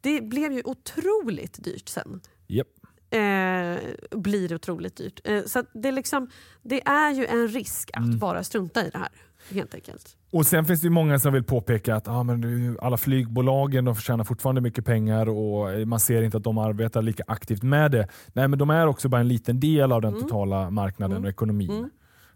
[0.00, 2.20] Det blev ju otroligt dyrt sen.
[2.46, 2.66] Japp.
[3.10, 3.78] Eh,
[4.18, 5.20] blir otroligt dyrt.
[5.24, 6.28] Eh, så det, är liksom,
[6.62, 8.18] det är ju en risk att Mm.
[8.18, 9.08] bara strunta i det här.
[9.50, 10.16] Helt enkelt.
[10.32, 13.94] Och Sen finns det ju många som vill påpeka att ah, men alla flygbolagen de
[13.94, 18.08] förtjänar fortfarande mycket pengar och man ser inte att de arbetar lika aktivt med det.
[18.32, 20.22] Nej, men de är också bara en liten del av den Mm.
[20.22, 21.24] totala marknaden Mm.
[21.24, 21.90] och ekonomin.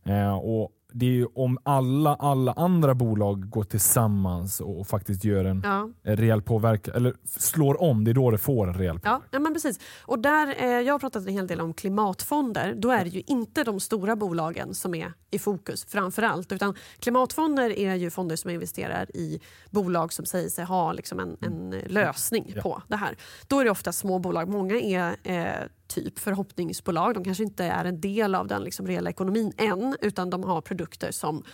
[0.05, 0.23] Mm.
[0.29, 5.45] Eh, och det är ju om alla, alla andra bolag går tillsammans och, faktiskt gör
[5.45, 5.89] en, Ja.
[6.03, 9.21] rejäl påverkan, eller slår om, det är då det får en rejäl påverkan.
[9.23, 9.81] Ja, ja men precis.
[10.03, 12.75] Och där, eh, jag har pratat en hel del om klimatfonder.
[12.79, 16.53] Då är det ju inte de stora bolagen som är i fokus framför allt.
[16.53, 21.37] Utan klimatfonder är ju fonder som investerar i bolag som säger sig ha liksom en,
[21.41, 22.63] en lösning Ja.
[22.63, 23.17] på det här.
[23.49, 24.49] Då är det ofta små bolag.
[24.49, 27.15] Många är eh, typ förhoppningsbolag.
[27.15, 30.61] De kanske inte är en del av den liksom reella ekonomin än utan de har
[30.61, 31.45] produkter som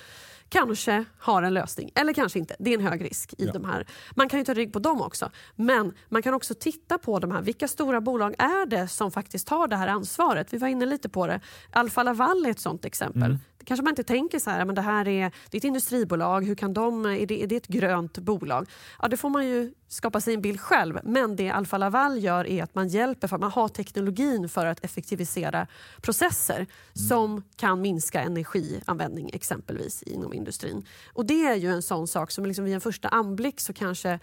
[0.48, 2.56] kanske har en lösning eller kanske inte.
[2.58, 3.52] Det är en hög risk i Ja.
[3.52, 3.86] de här.
[4.16, 5.30] Man kan ju ta rygg på dem också.
[5.56, 7.42] Men man kan också titta på de här.
[7.42, 10.52] Vilka stora bolag är det som faktiskt tar det här ansvaret?
[10.52, 11.40] Vi var inne lite på det.
[11.72, 13.22] Alfa Laval är ett sånt exempel.
[13.22, 13.38] Mm.
[13.68, 16.54] Kanske man inte tänker så här, men det här är, det är ett industribolag, hur
[16.54, 18.68] kan de, är, det, är det ett grönt bolag?
[19.02, 21.00] Ja, det får man ju skapa sig en bild själv.
[21.04, 24.66] Men det Alfa Laval gör är att man hjälper, för att man har teknologin för
[24.66, 25.66] att effektivisera
[26.00, 30.86] processer som kan minska energianvändning exempelvis inom industrin.
[31.12, 34.18] Och det är ju en sån sak som liksom vid en första anblick så kanske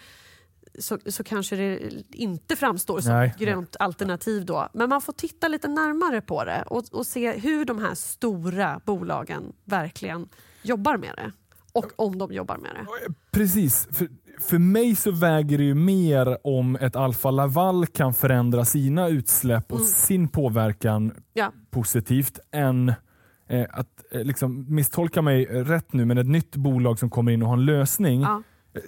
[0.80, 1.80] så, så kanske det
[2.12, 3.30] inte framstår som Nej.
[3.30, 4.70] ett grönt alternativ då.
[4.74, 8.82] Men man får titta lite närmare på det och, och se hur de här stora
[8.86, 10.28] bolagen verkligen
[10.62, 11.32] jobbar med det.
[11.74, 13.14] Och om de jobbar med det.
[13.32, 13.88] Precis.
[13.92, 14.08] För,
[14.42, 19.72] för mig så väger det ju mer om ett Alfa Laval kan förändra sina utsläpp
[19.72, 19.88] och Mm.
[19.88, 21.52] sin påverkan Ja.
[21.72, 22.90] positivt än
[23.50, 27.42] eh, att eh, liksom, misstolka mig rätt nu, men ett nytt bolag som kommer in
[27.42, 28.22] och har en lösning.
[28.22, 28.44] Ja.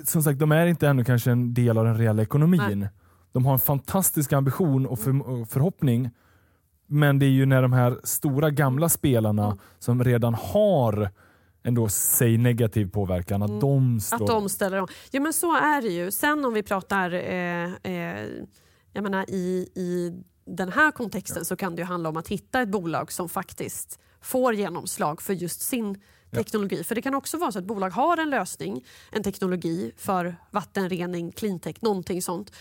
[0.05, 2.79] Som sagt, de är inte ännu kanske en del av den reella ekonomin.
[2.79, 2.89] Nej.
[3.31, 6.09] De har en fantastisk ambition och, för, och förhoppning.
[6.87, 9.57] Men det är ju när de här stora gamla spelarna Mm.
[9.79, 11.09] som redan har
[11.63, 13.59] ändå, säg negativ påverkan, att Mm.
[13.59, 14.87] de slår Att de ställer om.
[15.11, 16.11] Ja men så är det ju.
[16.11, 18.25] Sen om vi pratar eh, eh,
[18.93, 20.13] jag menar, i, i
[20.45, 23.99] den här kontexten så kan det ju handla om att hitta ett bolag som faktiskt
[24.21, 26.37] får genomslag för just sin Ja.
[26.37, 26.83] teknologi.
[26.83, 31.31] För det kan också vara så att bolag har en lösning, en teknologi för vattenrening,
[31.31, 32.51] cleantech, någonting sånt.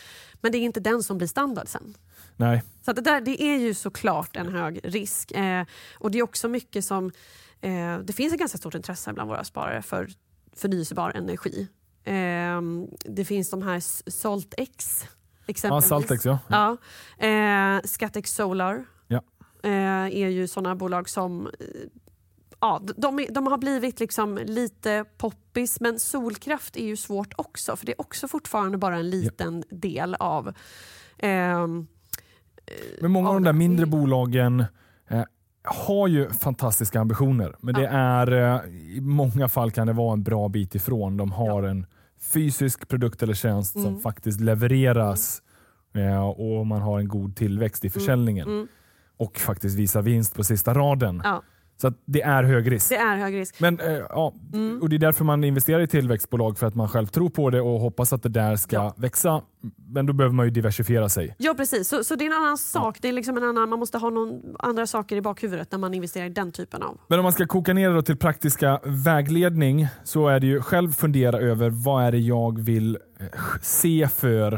[0.40, 1.94] Men det är inte den som blir standard sen.
[2.36, 5.32] Nej, Så det, där, det är ju såklart en hög risk.
[5.32, 5.64] Eh,
[5.98, 7.12] och det är också mycket som...
[7.60, 10.08] Eh, det finns ett ganska stort intresse bland våra sparare för
[10.56, 11.68] förnyelsebar energi.
[12.04, 12.60] Eh,
[13.04, 15.08] det finns de här SaltX ja,
[15.46, 15.88] exempelvis.
[15.88, 16.38] Saltex ja.
[16.48, 16.76] Ja.
[17.26, 19.22] Eh, Scatec Solar Ja.
[19.62, 19.70] eh,
[20.22, 21.50] är ju sådana bolag som...
[22.66, 27.76] Eh, ja, de, de har blivit liksom lite poppis men solkraft är ju svårt också
[27.76, 30.52] för det är också fortfarande bara en liten del av
[31.18, 31.86] ehm,
[33.00, 33.90] Men många av de där mindre Mm.
[34.00, 34.64] bolagen
[35.08, 35.22] eh,
[35.64, 37.56] har ju fantastiska ambitioner.
[37.60, 41.16] Men det är, eh, i många fall kan det vara en bra bit ifrån.
[41.16, 41.86] De har en
[42.20, 44.00] fysisk produkt eller tjänst som Mm.
[44.00, 45.42] faktiskt levereras
[45.94, 48.48] eh, och man har en god tillväxt i försäljningen.
[48.48, 48.68] mm.
[49.18, 51.20] Och faktiskt visar vinst på sista raden.
[51.24, 51.42] Ja.
[51.78, 52.88] Så det är hög risk.
[52.88, 53.60] Det är hög risk.
[53.60, 54.82] Men, eh, ja, Mm.
[54.82, 57.60] och Det är därför man investerar i tillväxtbolag, för att man själv tror på det
[57.60, 58.94] och hoppas att det där ska Ja.
[58.96, 59.42] växa.
[59.88, 61.34] Men då behöver man ju diversifiera sig.
[61.38, 62.98] Ja precis, så, så det är en annan sak.
[63.02, 65.94] Det är liksom en annan, man måste ha någon, andra saker i bakhuvudet när man
[65.94, 66.98] investerar i den typen av...
[67.08, 70.92] Men om man ska koka ner det till praktiska vägledning så är det ju själv
[70.92, 73.26] fundera över vad är det jag vill eh,
[73.62, 74.52] se för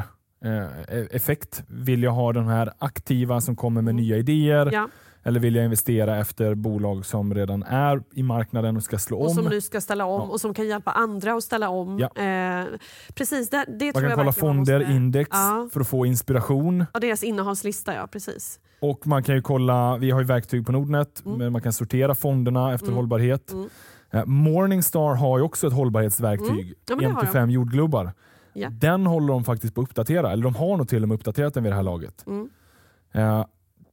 [0.44, 1.62] eh, effekt.
[1.68, 4.02] Vill jag ha de här aktiva som kommer med Mm.
[4.04, 4.88] nya idéer Ja,
[5.22, 9.30] eller vill jag investera efter bolag som redan är i marknaden och ska slå och
[9.30, 9.50] som om?
[9.50, 10.26] nu ska ställa om Ja.
[10.32, 11.98] och som kan hjälpa andra att ställa om.
[11.98, 12.22] Ja.
[12.22, 12.66] Eh,
[13.14, 15.68] precis, det, det Man tror kan jag kolla fonder, måste- index Ja.
[15.72, 16.84] för att få inspiration.
[16.94, 18.60] Ja, deras innehavslista, ja precis.
[18.80, 21.38] Och man kan ju kolla, vi har ju verktyg på Nordnet, Mm.
[21.38, 22.96] men man kan sortera fonderna efter Mm.
[22.96, 23.52] hållbarhet.
[23.52, 23.68] Mm.
[24.10, 26.74] Eh, Morningstar har ju också ett hållbarhetsverktyg, Mm.
[26.88, 27.32] Ja, men det en har till de.
[27.32, 28.12] fem jordglobar.
[28.52, 28.68] Ja.
[28.70, 31.54] Den håller de faktiskt på att uppdatera, eller de har nog till och med uppdaterat
[31.54, 32.24] den vid det här laget.
[32.26, 32.48] Mm.
[33.12, 33.44] Eh,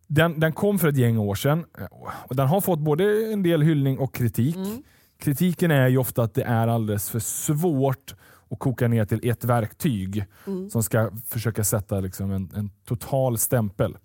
[0.07, 1.85] Den, den kom för ett gäng år sedan eh,
[2.27, 4.55] och den har fått både en del hyllning och kritik.
[4.55, 4.83] Mm.
[5.19, 8.15] Kritiken är ju ofta att det är alldeles för svårt
[8.51, 10.69] att koka ner till ett verktyg Mm.
[10.69, 13.97] som ska försöka sätta liksom en, en total stämpel.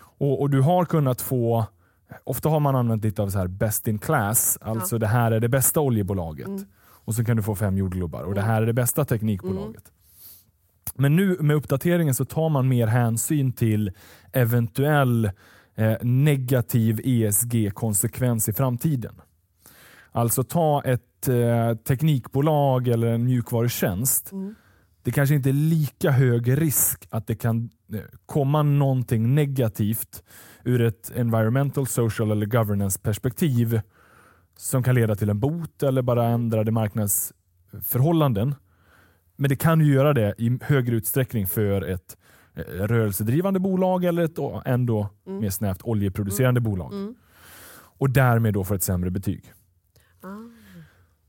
[0.00, 1.66] Och, och du har kunnat få,
[2.24, 5.40] ofta har man använt lite av så här best in class, alltså det här är
[5.40, 6.46] det bästa oljebolaget.
[6.46, 6.64] Mm.
[6.80, 8.50] Och så kan du få fem jordglobar och det Mm.
[8.52, 9.92] här är det bästa teknikbolaget.
[10.94, 13.92] Men nu med uppdateringen så tar man mer hänsyn till
[14.32, 15.30] eventuell
[15.74, 19.14] eh, negativ ESG-konsekvens i framtiden.
[20.12, 24.32] Alltså ta ett eh, teknikbolag eller en mjukvarutjänst.
[24.32, 24.54] Mm.
[25.02, 30.22] det kanske inte är lika hög risk att det kan eh, komma någonting negativt
[30.64, 33.80] ur ett environmental, social eller governance perspektiv
[34.56, 38.54] som kan leda till en bot eller bara ändrade marknadsförhållanden.
[39.40, 42.16] Men det kan ju göra det i högre utsträckning för ett
[42.54, 45.40] eh, rörelsedrivande bolag eller ett ändå mm.
[45.40, 46.70] mer snävt oljeproducerande mm.
[46.70, 46.92] bolag.
[46.92, 47.14] Mm.
[47.98, 49.52] Och därmed då får ett sämre betyg.
[50.22, 50.28] Ah.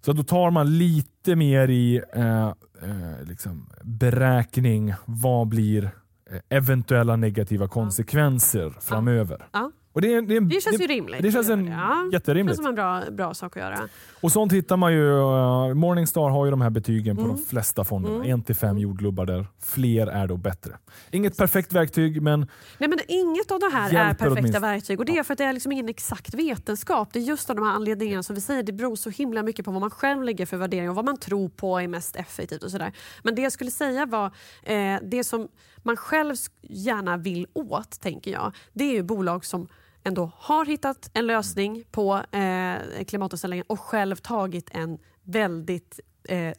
[0.06, 2.48] Så då tar man lite mer i eh,
[2.82, 4.94] eh, liksom beräkning.
[5.06, 5.84] Vad blir
[6.32, 8.82] eh, eventuella negativa konsekvenser ah.
[8.82, 9.48] framöver?
[9.52, 9.70] Ah.
[9.94, 11.22] Och det, det, det känns ju rimligt.
[11.22, 12.58] Det känns en, ja, jätterimligt.
[12.58, 13.90] Det känns som en bra, bra sak att göra.
[14.22, 15.04] Och sånt hittar man ju.
[15.04, 17.36] Uh, Morningstar har ju de här betygen på mm.
[17.36, 18.16] de flesta fonderna.
[18.16, 18.32] Mm.
[18.32, 18.82] En till fem mm.
[18.82, 19.48] jordgubbar där.
[19.60, 20.78] Fler är då bättre.
[21.12, 22.40] Inget perfekt verktyg men...
[22.78, 25.00] Nej men inget av det här är perfekta verktyg.
[25.00, 27.14] Och det är för att det är liksom ingen exakt vetenskap.
[27.14, 28.64] Det är just av de här anledningarna som vi säger.
[28.64, 31.18] Det beror så himla mycket på vad man själv lägger för värdering och vad man
[31.18, 32.92] tror på är mest effektivt och sådär.
[33.24, 34.26] Men det jag skulle säga var
[34.64, 35.48] eh, det som
[35.84, 38.56] man själv gärna vill åt, tänker jag.
[38.74, 39.68] Det är ju bolag som
[40.04, 46.00] ändå har hittat en lösning på eh, klimatomställningen och själv tagit en väldigt...
[46.24, 46.54] Eh,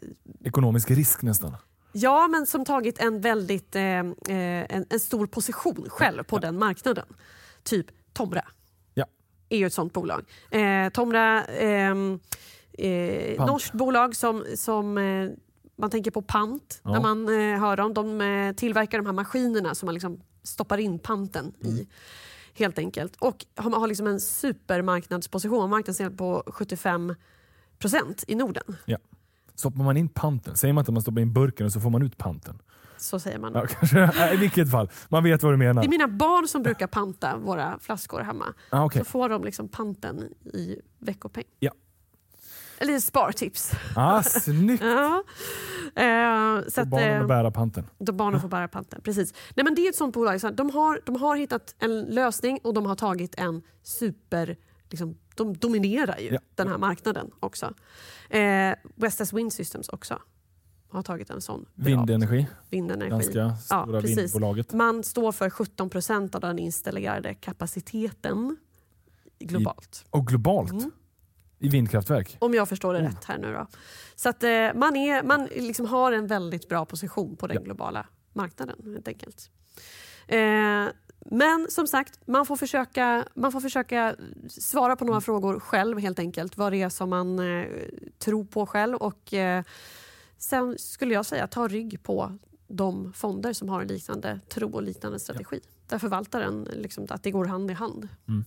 [0.45, 1.57] Ekonomisk risk nästan.
[1.93, 6.41] Ja, men som tagit en väldigt eh, eh en, en, stor position själv på ja.
[6.41, 7.07] den marknaden.
[7.63, 8.45] Typ Tomra.
[8.95, 9.07] Ja.
[9.49, 10.25] är ju ett sånt bolag.
[10.51, 12.21] Eh, Tomra, ehm,
[12.73, 15.31] eh, norskt bolag som, som eh,
[15.81, 16.91] man tänker på pant ja.
[16.93, 17.95] när man eh, hör dem.
[17.95, 21.77] De tillverkar de här maskinerna som man liksom stoppar in panten mm.
[21.77, 21.89] i
[22.55, 23.17] helt enkelt.
[23.17, 27.15] Och har, har liksom en supermarknadsposition, marknadsdel på 75
[27.79, 28.77] procent i Norden.
[28.85, 28.99] Ja.
[29.55, 31.91] Stoppar man in panten, säger man inte att man stoppar in burken och så får
[31.91, 32.59] man ut panten?
[32.97, 33.53] Så säger man.
[33.55, 35.83] Ja, kanske, I vilket fall, man vet vad du menar.
[35.83, 38.55] Det är mina barn som brukar panta våra flaskor hemma.
[38.71, 39.01] Ah, okay.
[39.01, 41.45] Så får de liksom panten i veckopeng.
[41.59, 41.73] Ja.
[42.81, 43.73] Lite spartips.
[43.97, 44.83] Ah, snyggt!
[44.85, 45.23] ja.
[45.95, 47.87] Eh, så att, barnen får eh, bära panten.
[47.99, 49.35] De barnen får bära panten, precis.
[49.55, 50.41] Nej, men det är ett sånt bolag.
[50.41, 54.57] Så de, har, de har hittat en lösning och de har tagit en super...
[54.91, 56.41] Liksom, de dominerar ju ja.
[56.55, 57.75] den här marknaden också.
[58.31, 60.19] Eh, Vestas Wind Systems också
[60.91, 61.67] har tagit en sån.
[61.75, 62.47] Vindenergi.
[62.71, 63.11] Vindenergi.
[63.11, 64.73] Ganska stora ja, vindbolaget.
[64.73, 68.57] Man står för 17 procent av den installerade kapaciteten
[69.39, 70.05] globalt.
[70.05, 70.73] I, och globalt?
[70.73, 70.91] Mm.
[71.61, 72.37] I vindkraftverk?
[72.39, 73.13] Om jag förstår det mm.
[73.13, 73.67] rätt här nu då.
[74.17, 77.63] Så att eh, man, är, man liksom har en väldigt bra position på den ja.
[77.63, 79.51] globala marknaden helt enkelt.
[80.27, 80.87] Eh,
[81.27, 84.17] men som sagt, man får, försöka, man får försöka
[84.49, 85.23] svara på några mm.
[85.23, 86.57] frågor själv helt enkelt.
[86.57, 87.67] Vad det är som man eh,
[88.19, 88.97] tror på själv.
[88.97, 89.65] Och, eh,
[90.39, 94.83] sen skulle jag säga ta rygg på de fonder som har en liknande tro och
[94.83, 95.61] liknande strategi.
[95.63, 95.71] Ja.
[95.89, 98.09] Där förvaltaren, liksom, att det går hand i hand.
[98.29, 98.45] Mm.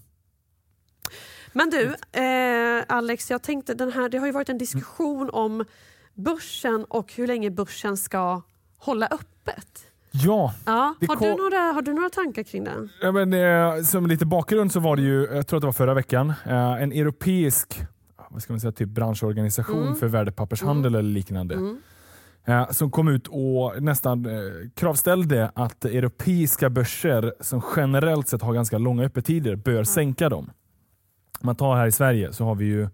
[1.53, 5.65] Men du, eh, Alex, jag tänkte den här, det har ju varit en diskussion om
[6.13, 8.41] börsen och hur länge börsen ska
[8.77, 9.85] hålla öppet.
[10.11, 10.53] Ja.
[10.65, 10.95] ja.
[11.07, 12.87] Har, du några, har du några tankar kring det?
[13.01, 15.73] Ja, men, eh, som lite bakgrund så var det ju, jag tror att det var
[15.73, 17.85] förra veckan, eh, en europeisk
[18.33, 19.95] vad ska man säga, typ branschorganisation mm.
[19.95, 20.99] för värdepappershandel mm.
[20.99, 21.55] eller liknande.
[21.55, 21.81] Mm.
[22.45, 28.53] Eh, som kom ut och nästan eh, kravställde att europeiska börser som generellt sett har
[28.53, 30.51] ganska långa öppettider bör sänka dem.
[31.41, 32.87] Man tar här i Sverige så har vi ju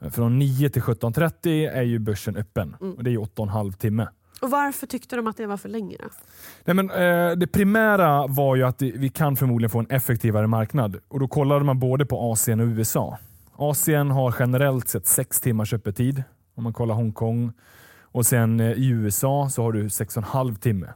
[0.00, 2.76] eh, från 9 till 17.30 är ju börsen öppen.
[2.80, 2.94] Mm.
[2.94, 4.08] Och det är 8,5 timme.
[4.42, 5.96] Och Varför tyckte de att det var för länge?
[6.64, 10.96] Nej, men, eh, det primära var ju att vi kan förmodligen få en effektivare marknad.
[11.08, 13.18] Och Då kollade man både på Asien och USA.
[13.52, 16.22] Asien har generellt sett 6 timmars öppettid
[16.54, 17.52] om man kollar Hongkong.
[18.02, 20.92] Och sen eh, i USA så har du 6,5 timme.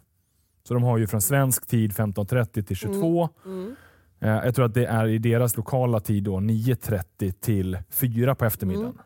[0.69, 3.29] Så de har ju från svensk tid 15.30 till 22.
[3.45, 3.59] Mm.
[3.61, 3.77] Mm.
[4.21, 8.99] Eh, jag tror att det är i deras lokala tid 9.30 till 4 på eftermiddagen.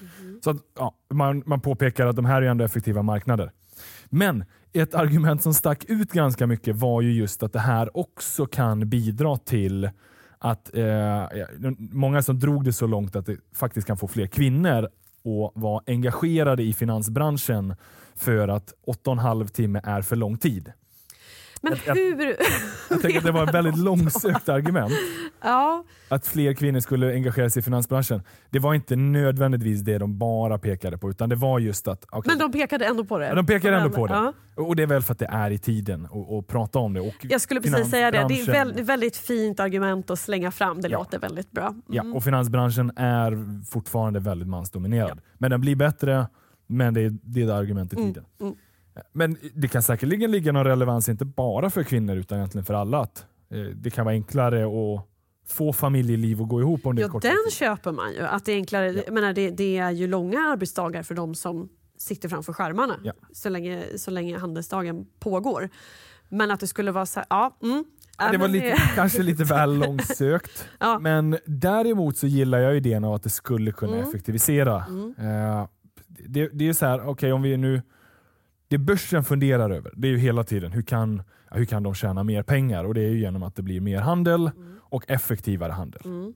[0.00, 0.10] Mm.
[0.20, 0.40] Mm.
[0.44, 3.50] Så att, ja, man, man påpekar att de här är ändå effektiva marknader.
[4.06, 8.46] Men ett argument som stack ut ganska mycket var ju just att det här också
[8.46, 9.90] kan bidra till
[10.38, 11.26] att eh,
[11.78, 15.82] många som drog det så långt att det faktiskt kan få fler kvinnor att vara
[15.86, 17.74] engagerade i finansbranschen
[18.14, 20.72] för att 8,5 timme är för lång tid.
[21.70, 22.26] Men jag, hur?
[22.26, 22.36] Jag,
[22.90, 24.92] jag tänker att det var ett väldigt långsökt argument.
[25.42, 25.84] Ja.
[26.08, 28.22] Att fler kvinnor skulle engagera sig i finansbranschen.
[28.50, 32.04] Det var inte nödvändigtvis det de bara pekade på, utan det var just att...
[32.04, 33.26] Okay, Men de pekade ändå på det?
[33.26, 34.14] Ja, de pekade ändå på det.
[34.14, 34.32] Ja.
[34.54, 37.00] Och det är väl för att det är i tiden att prata om det.
[37.00, 38.26] Och jag skulle precis säga det.
[38.28, 40.80] Det är väldigt, väldigt fint argument att slänga fram.
[40.80, 40.98] Det ja.
[40.98, 41.66] låter väldigt bra.
[41.66, 41.82] Mm.
[41.88, 45.18] Ja, och finansbranschen är fortfarande väldigt mansdominerad.
[45.18, 45.22] Ja.
[45.38, 46.26] Men den blir bättre,
[46.66, 48.14] men det är det argumentet i mm.
[48.14, 48.28] tiden.
[48.40, 48.54] Mm.
[49.12, 52.98] Men det kan säkerligen ligga någon relevans, inte bara för kvinnor utan egentligen för alla.
[53.00, 55.06] Att eh, det kan vara enklare att
[55.48, 57.52] få familjeliv att gå ihop under ja, kort Den tid.
[57.52, 58.20] köper man ju.
[58.22, 59.12] Att det, är enklare, ja.
[59.12, 63.12] menar, det, det, är ju långa arbetsdagar för de som sitter framför skärmarna Ja.
[63.32, 65.68] så, länge, så länge handelsdagen pågår.
[66.28, 67.84] Men att det skulle vara så här, ja, mm,
[68.32, 70.68] det var lite, kanske lite väl långsökt.
[70.78, 70.98] Ja.
[70.98, 74.08] Men däremot så gillar jag idén av att det skulle kunna Mm.
[74.08, 74.76] effektivisera.
[75.18, 75.66] Eh,
[76.28, 77.82] det, det är så här, okej om vi nu...
[78.68, 82.24] Det börsen funderar över, det är ju hela tiden hur kan, hur kan de tjäna
[82.24, 82.84] mer pengar?
[82.84, 84.50] Och det är ju genom att det blir mer handel
[84.80, 86.00] och effektivare handel.
[86.04, 86.34] Mm.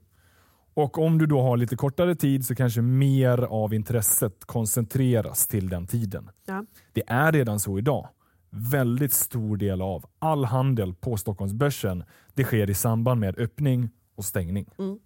[0.74, 5.68] Och om du då har lite kortare tid så kanske mer av intresset koncentreras till
[5.68, 6.30] den tiden.
[6.46, 6.64] Ja.
[6.92, 8.08] Det är redan så idag.
[8.50, 14.24] Väldigt stor del av all handel på Stockholmsbörsen det sker i samband med öppning och
[14.24, 14.66] stängning.
[14.78, 14.98] Mm.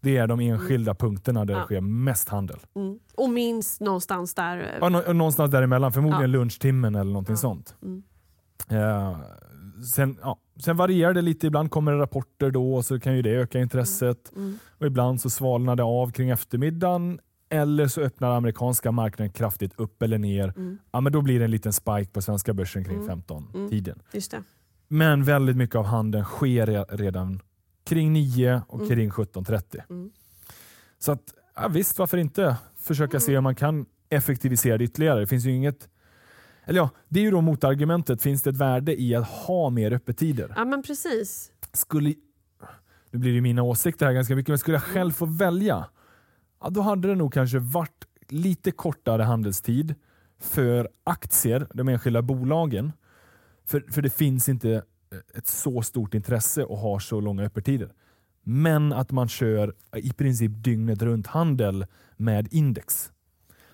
[0.00, 1.60] Det är de enskilda punkterna där Ja.
[1.60, 2.58] det sker mest handel.
[2.76, 2.98] Mm.
[3.14, 4.58] Och minst någonstans där.
[4.58, 6.38] eh, Ja, nå- någonstans däremellan, förmodligen Ja.
[6.38, 7.36] lunchtimmen eller någonting Ja.
[7.36, 7.76] sånt.
[7.82, 8.02] Mm.
[8.70, 9.18] Eh,
[9.94, 13.22] sen, ja, sen varierar det lite, ibland kommer det rapporter då och så kan ju
[13.22, 14.32] det öka intresset.
[14.36, 14.58] Mm.
[14.78, 20.02] Och ibland så svalnar det av kring eftermiddagen eller så öppnar amerikanska marknaden kraftigt upp
[20.02, 20.52] eller ner.
[20.56, 20.78] Mm.
[20.92, 23.06] Ja, men då blir det en liten spike på svenska börsen kring Mm.
[23.08, 23.98] 15-tiden.
[24.12, 24.42] Just det.
[24.88, 27.40] Men väldigt mycket av handeln sker re- redan
[27.88, 28.88] kring 9 och Mm.
[28.88, 29.80] kring 17.30.
[29.90, 30.10] Mm.
[30.98, 31.22] Så att,
[31.54, 35.20] ja, visst, varför inte försöka se om man kan effektivisera det ytterligare.
[35.20, 35.88] Det finns ju inget
[36.64, 38.22] eller ja, det är ju då motargumentet.
[38.22, 40.52] Finns det ett värde i att ha mer öppettider?
[40.56, 41.50] Ja men precis.
[41.72, 42.14] Skulle,
[43.10, 44.94] nu blir det mina åsikter här ganska mycket, men skulle jag Mm.
[44.94, 45.86] själv få välja,
[46.60, 49.94] ja, då hade det nog kanske varit lite kortare handelstid
[50.40, 52.92] för aktier, de enskilda bolagen.
[53.66, 54.82] För, för det finns inte
[55.34, 57.92] ett så stort intresse och har så långa öppettider.
[58.42, 63.12] Men att man kör i princip dygnet runt handel med index.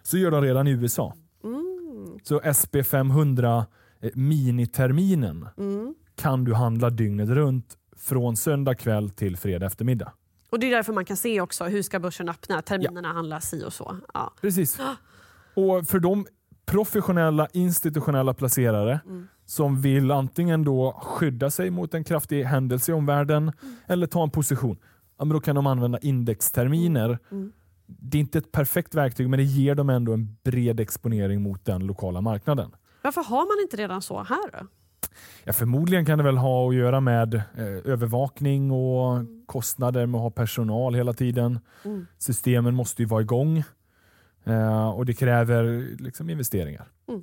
[0.03, 1.14] Så gör de redan i USA.
[1.44, 2.18] Mm.
[2.23, 3.64] Så SP500
[4.01, 5.94] eh, miniterminen Mm.
[6.14, 10.12] kan du handla dygnet runt från söndag kväll till fredag eftermiddag.
[10.51, 12.62] Och det är därför man kan se också hur ska börsen öppna.
[12.62, 13.97] Terminerna handlas si och så.
[14.14, 14.33] Ja.
[14.40, 14.79] Precis.
[15.57, 16.27] Och för de
[16.66, 19.29] professionella institutionella placerare Mm.
[19.46, 23.74] Som vill antingen då skydda sig mot en kraftig händelse i omvärlden Mm.
[23.87, 24.76] eller ta en position,
[25.18, 27.18] ja, men då kan de använda indexterminer.
[27.30, 27.52] Mm.
[27.87, 31.64] Det är inte ett perfekt verktyg men det ger dem ändå en bred exponering mot
[31.64, 32.70] den lokala marknaden.
[33.02, 34.66] Varför har man inte redan så här då?
[35.44, 37.42] Ja, förmodligen kan det väl ha att göra med eh,
[37.85, 41.59] övervakning och kostnader med att ha personal hela tiden.
[41.85, 42.07] Mm.
[42.18, 43.64] Systemen måste ju vara igång
[44.44, 46.88] eh, och det kräver liksom investeringar.
[47.09, 47.22] Mm.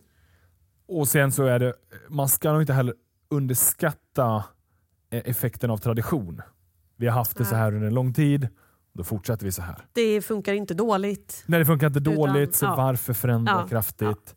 [0.91, 1.73] Och sen så är det,
[2.10, 2.93] man ska nog inte heller
[3.30, 4.43] underskatta
[5.10, 6.41] eh, effekten av tradition.
[6.97, 8.47] Vi har haft det så här under en lång tid,
[8.93, 9.86] då fortsätter vi så här.
[9.93, 11.43] Det funkar inte dåligt.
[11.45, 12.75] Nej, det funkar inte Utan, dåligt, så ja.
[12.75, 14.36] varför förändra Ja, kraftigt?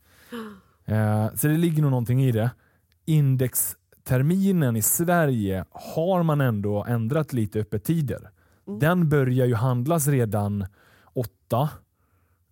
[0.85, 2.51] Eh, så det ligger nog någonting i det.
[3.05, 8.31] Indexterminen i Sverige har man ändå ändrat lite öppettider.
[8.67, 8.79] Mm.
[8.79, 10.67] Den börjar ju handlas redan
[11.13, 11.69] 8.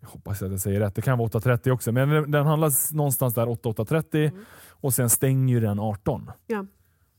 [0.04, 2.92] Jag hoppas att jag säger rätt, det kan vara 8.30 också, men den- den handlas
[2.92, 4.44] någonstans där 8-8.30 Mm.
[4.70, 6.30] och sen stänger den 18.
[6.46, 6.66] Ja.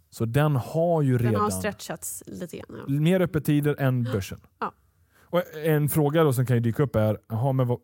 [0.10, 2.80] Så den har ju Den redan har stretchats lite grann.
[2.88, 2.93] Ja.
[3.00, 4.39] mer öppettider än börsen.
[4.60, 4.72] Ja.
[5.19, 7.80] Och en fråga då som kan dyka upp är, aha, men vad,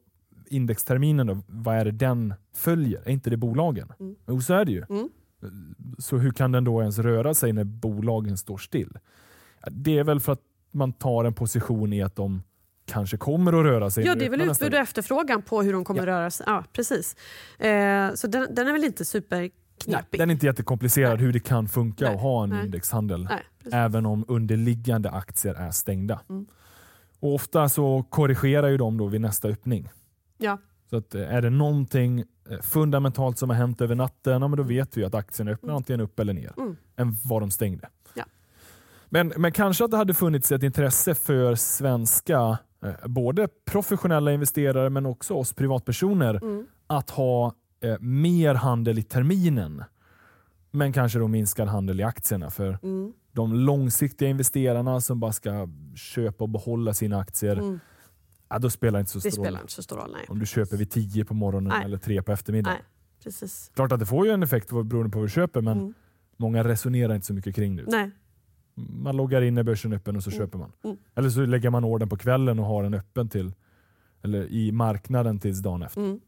[0.49, 3.01] indexterminen då, vad är det den följer?
[3.05, 3.93] Är inte det bolagen?
[3.99, 4.15] Mm.
[4.27, 4.83] Jo, så är det ju.
[4.89, 5.09] Mm.
[5.97, 8.97] Så hur kan den då ens röra sig när bolagen står still?
[9.71, 12.43] Det är väl för att man tar en position i att de
[12.89, 14.05] kanske kommer att röra sig.
[14.05, 16.43] Ja, det är väl utbud och efterfrågan på hur de kommer röra sig.
[16.49, 17.15] Ja, precis.
[17.59, 20.19] Eh, så den, den är väl inte Nej, superknepig?
[20.19, 21.25] den är inte jättekomplicerad Nej.
[21.25, 22.65] hur det kan funka Nej, att ha en nej.
[22.65, 23.23] indexhandel.
[23.23, 26.19] Nej, även om underliggande aktier är stängda.
[26.29, 26.45] Mm.
[27.19, 29.89] Och Ofta så korrigerar ju de då vid nästa öppning.
[30.37, 30.57] Ja.
[30.89, 34.57] Så att eh, är det någonting eh, fundamentalt som har hänt över natten, ja, men
[34.57, 36.75] då vet vi att aktien öppnar antingen upp eller ner Mm.
[36.97, 37.89] än vad de stängde.
[38.13, 38.23] Ja.
[39.09, 42.57] Men, men kanske att det hade funnits ett intresse för svenska,
[43.05, 46.65] både professionella investerare men också oss privatpersoner, Mm.
[46.87, 49.83] att ha eh, mer handel i terminen.
[50.71, 52.49] Men kanske då minskad handel i aktierna.
[52.49, 53.13] För Mm.
[53.31, 57.79] de långsiktiga investerarna som bara ska köpa och behålla sina aktier, Mm.
[58.49, 60.15] ja, då spelar det inte så stor roll spelar inte så stor roll.
[60.27, 61.85] Om du köper vid 10 på morgonen Nej.
[61.85, 62.77] eller 3 på eftermiddagen.
[62.77, 62.85] Nej,
[63.23, 63.71] precis.
[63.75, 65.93] Klart att det får ju en effekt beroende på vad du köper, men Mm.
[66.37, 67.83] många resonerar inte så mycket kring det.
[67.87, 68.11] Nej.
[68.89, 70.39] Man loggar in när börsen är öppen och så Mm.
[70.39, 70.71] köper man.
[70.83, 70.97] Mm.
[71.15, 73.53] Eller så lägger man orden på kvällen och har den öppen till
[74.23, 76.01] eller i marknaden tills dagen efter.
[76.01, 76.19] Mm.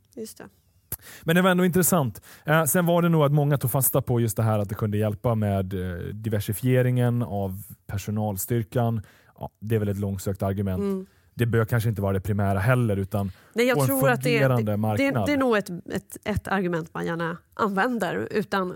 [1.24, 2.22] Men det var ändå intressant.
[2.46, 4.76] Eh, sen var det nog att många tog fasta på just det här att det
[4.76, 9.02] kunde hjälpa med eh, diversifieringen av personalstyrkan.
[9.40, 11.10] Ja, det är väl ett långsökt argument.
[11.42, 14.22] Det bör kanske inte vara det primära heller utan Nej, jag och en tror att
[14.24, 15.26] det, fungerande det, det, marknad.
[15.28, 18.76] det är nog ett, ett, ett argument man gärna använder utan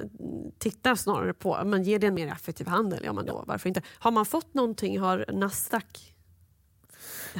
[0.57, 2.99] titta snarare på, men ger det en mer effektiv handel?
[3.05, 3.82] Ja, men då, varför inte?
[3.99, 4.99] Har man fått någonting?
[4.99, 6.13] Har Nasdaq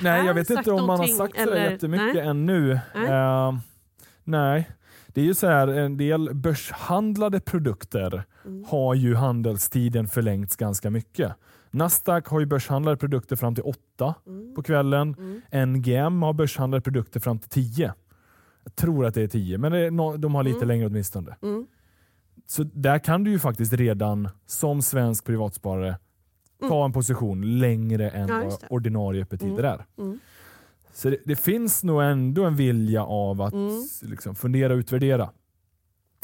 [0.01, 2.28] Nej, jag vet inte om man har sagt så eller- jättemycket Nej.
[2.28, 2.80] ännu.
[2.95, 3.09] Nej.
[3.11, 3.53] Eh,
[4.23, 4.69] Nej,
[5.07, 8.65] det är ju så här, en del börshandlade produkter Mm.
[8.67, 11.32] har ju handelstiden förlängts ganska mycket.
[11.76, 14.55] Nasdaq har ju börshandlade produkter fram till 8 Mm.
[14.55, 15.15] på kvällen.
[15.67, 17.93] NGM har börshandlade produkter fram till 10.
[18.63, 21.36] Jag tror att det är 10, men är de har lite längre åtminstone.
[21.41, 21.67] Mm.
[22.47, 25.97] Så där kan du ju faktiskt redan som svensk privatsparare
[26.69, 28.41] ta en position längre än Mm.
[28.43, 29.86] Ja, vad ordinarie öppettider är.
[29.97, 30.19] Mm.
[30.93, 33.71] Så det, det finns nog ändå en vilja av att Mm.
[34.01, 35.30] liksom, fundera och utvärdera.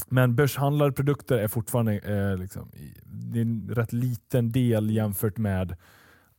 [0.10, 2.72] Men börshandlade produkter är fortfarande eh, liksom,
[3.06, 5.76] det är en rätt liten del jämfört med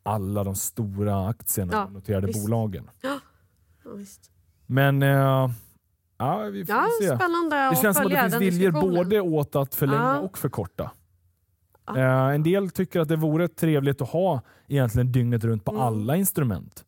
[0.02, 2.42] alla de stora aktierna Ja, noterade visst.
[2.44, 2.90] bolagen.
[3.02, 4.30] Ja, visst.
[4.66, 5.50] Men eh,
[6.18, 7.06] ja, vi får Ja, se.
[7.16, 10.18] spännande Det känns som att det finns viljor både åt att förlänga Ja.
[10.18, 10.90] och förkorta.
[11.86, 11.96] Ja.
[11.98, 15.82] Eh, en del tycker att det vore trevligt att ha egentligen dygnet runt på Mm.
[15.82, 16.84] alla instrument.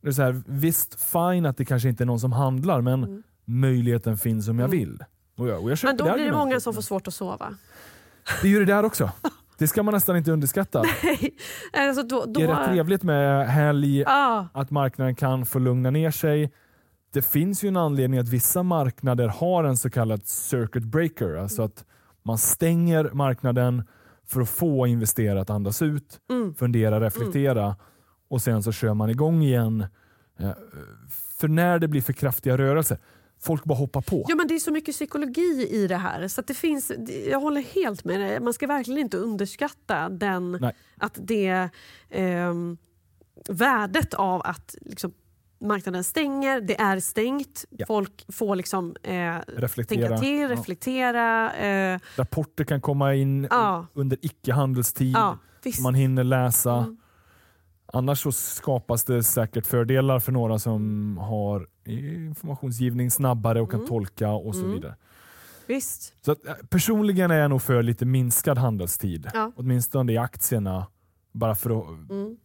[0.00, 3.04] Det är så här, visst, fine att det kanske inte är någon som handlar, men
[3.04, 3.22] Mm.
[3.44, 4.78] möjligen finns om jag Mm.
[4.78, 5.04] vill.
[5.38, 7.54] Och jag, och jag Men då blir det många som får svårt att sova.
[8.42, 9.10] Det är ju det där också.
[9.58, 10.82] Det ska man nästan inte underskatta.
[11.72, 15.90] alltså då, då, Det är rätt trevligt med helg, Ja, att marknaden kan få lugna
[15.90, 16.52] ner sig.
[17.12, 21.62] Det finns ju en anledning att vissa marknader har en så kallad circuit breaker, alltså
[21.62, 21.84] att
[22.22, 23.82] man stänger marknaden
[24.26, 26.54] för att få investerare att andas ut, Mm.
[26.54, 27.76] fundera, reflektera
[28.30, 29.86] och sen så kör man igång igen.
[30.38, 30.50] Eh,
[31.38, 32.98] För när det blir för kraftiga rörelser,
[33.40, 34.24] folk bara hoppar på.
[34.28, 36.28] Ja, men det är så mycket psykologi i det här.
[36.28, 36.92] Så att det finns,
[37.30, 38.40] jag håller helt med dig.
[38.40, 40.74] Man ska verkligen inte underskatta den, Nej.
[40.96, 41.68] att det
[42.10, 42.76] ehm,
[43.48, 45.12] värdet av att liksom,
[45.60, 47.86] marknaden stänger, det är stängt, Ja.
[47.86, 50.08] folk får liksom, eh, reflektera.
[50.08, 50.48] tänka till, Ja.
[50.48, 51.52] reflektera.
[51.56, 53.86] Eh, Rapporter kan komma in Ja.
[53.94, 55.16] under icke-handelstid.
[55.82, 56.72] Man hinner läsa.
[56.76, 56.96] Mm.
[57.92, 63.88] Annars så skapas det säkert fördelar för några som har informationsgivning snabbare och kan Mm.
[63.88, 64.72] tolka och så Mm.
[64.74, 64.94] vidare.
[65.66, 66.14] visst.
[66.24, 69.30] Så att, eh, personligen är jag nog för lite minskad handelstid.
[69.34, 69.52] Ja.
[69.56, 70.86] Åtminstone i aktierna.
[71.32, 72.36] Bara för att Mm.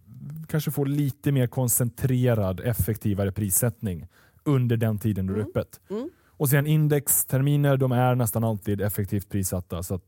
[0.47, 4.07] kanske få lite mer koncentrerad, effektivare prissättning
[4.43, 5.47] under den tiden det är Mm.
[5.49, 5.79] öppet.
[5.89, 6.09] Mm.
[6.27, 9.83] Och sen indexterminer, de är nästan alltid effektivt prissatta.
[9.83, 10.03] Så att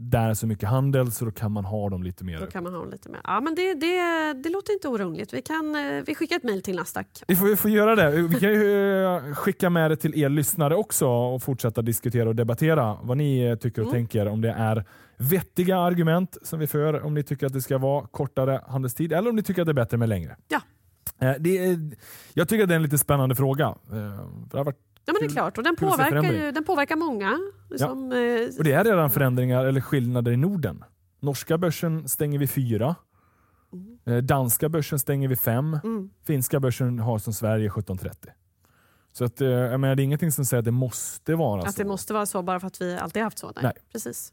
[0.00, 2.40] där är så mycket handel så då kan man ha dem lite mer.
[2.40, 3.20] Då kan man ha lite mer.
[3.24, 5.34] Ja, men det, det, det låter inte orimligt.
[5.34, 7.06] Vi, kan, eh, vi skickar ett mejl till Nasdaq.
[7.28, 8.10] Vi får, vi får göra det.
[8.22, 12.36] Vi kan ju eh, skicka med det till er lyssnare också och fortsätta diskutera och
[12.36, 13.96] debattera vad ni eh, tycker och Mm.
[14.00, 14.28] tänker.
[14.28, 14.84] Om det är
[15.16, 19.30] vettiga argument som vi för, om ni tycker att det ska vara kortare handelstid eller
[19.30, 20.36] om ni tycker att det är bättre med längre.
[20.48, 20.60] Ja.
[21.38, 21.90] Det är,
[22.34, 23.74] jag tycker att det är en lite spännande fråga.
[24.50, 25.58] Det har varit, Ja, men det är klart.
[25.58, 27.38] Och den, att påverkar ju, den påverkar många.
[27.76, 30.84] Som, eh, och det är redan förändringar eller skillnader i Norden.
[31.20, 32.94] Norska börsen stänger vid fyra.
[34.06, 35.78] Eh, Danska börsen stänger vid fem.
[35.84, 36.10] mm.
[36.26, 38.14] Finska börsen har som Sverige 17.30.
[39.12, 41.74] Så att, eh, jag menar, det är ingenting som säger att det måste vara Att
[41.74, 41.82] så.
[41.82, 43.46] det måste vara så bara för att vi alltid haft så.
[43.46, 43.64] Nej.
[43.64, 43.72] Nej.
[43.92, 44.32] Precis.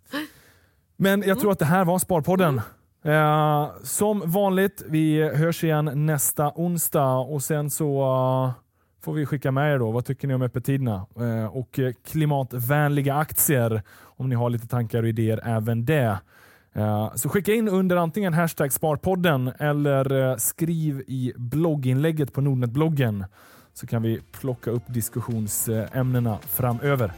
[0.98, 2.62] Men jag tror att det här var Sparpodden.
[3.04, 8.54] Eh, som vanligt, vi hörs igen nästa onsdag och sen så
[9.06, 9.92] får vi skicka med er då.
[9.92, 11.06] Vad tycker ni om öppettiderna?
[11.20, 16.20] Eh, och eh, klimatvänliga aktier, om ni har lite tankar och idéer även det.
[16.74, 23.26] Eh, så skicka in under antingen hashtag Sparpodden eller eh, skriv i blogginlägget på Nordnet-bloggen
[23.74, 27.12] så kan vi plocka upp diskussionsämnena framöver.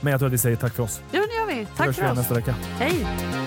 [0.00, 1.02] Men jag tror att vi säger tack för oss.
[1.12, 1.66] Men det gör vi.
[1.76, 2.16] Tack för oss.
[2.16, 2.54] nästa vecka.
[2.78, 3.45] Hej!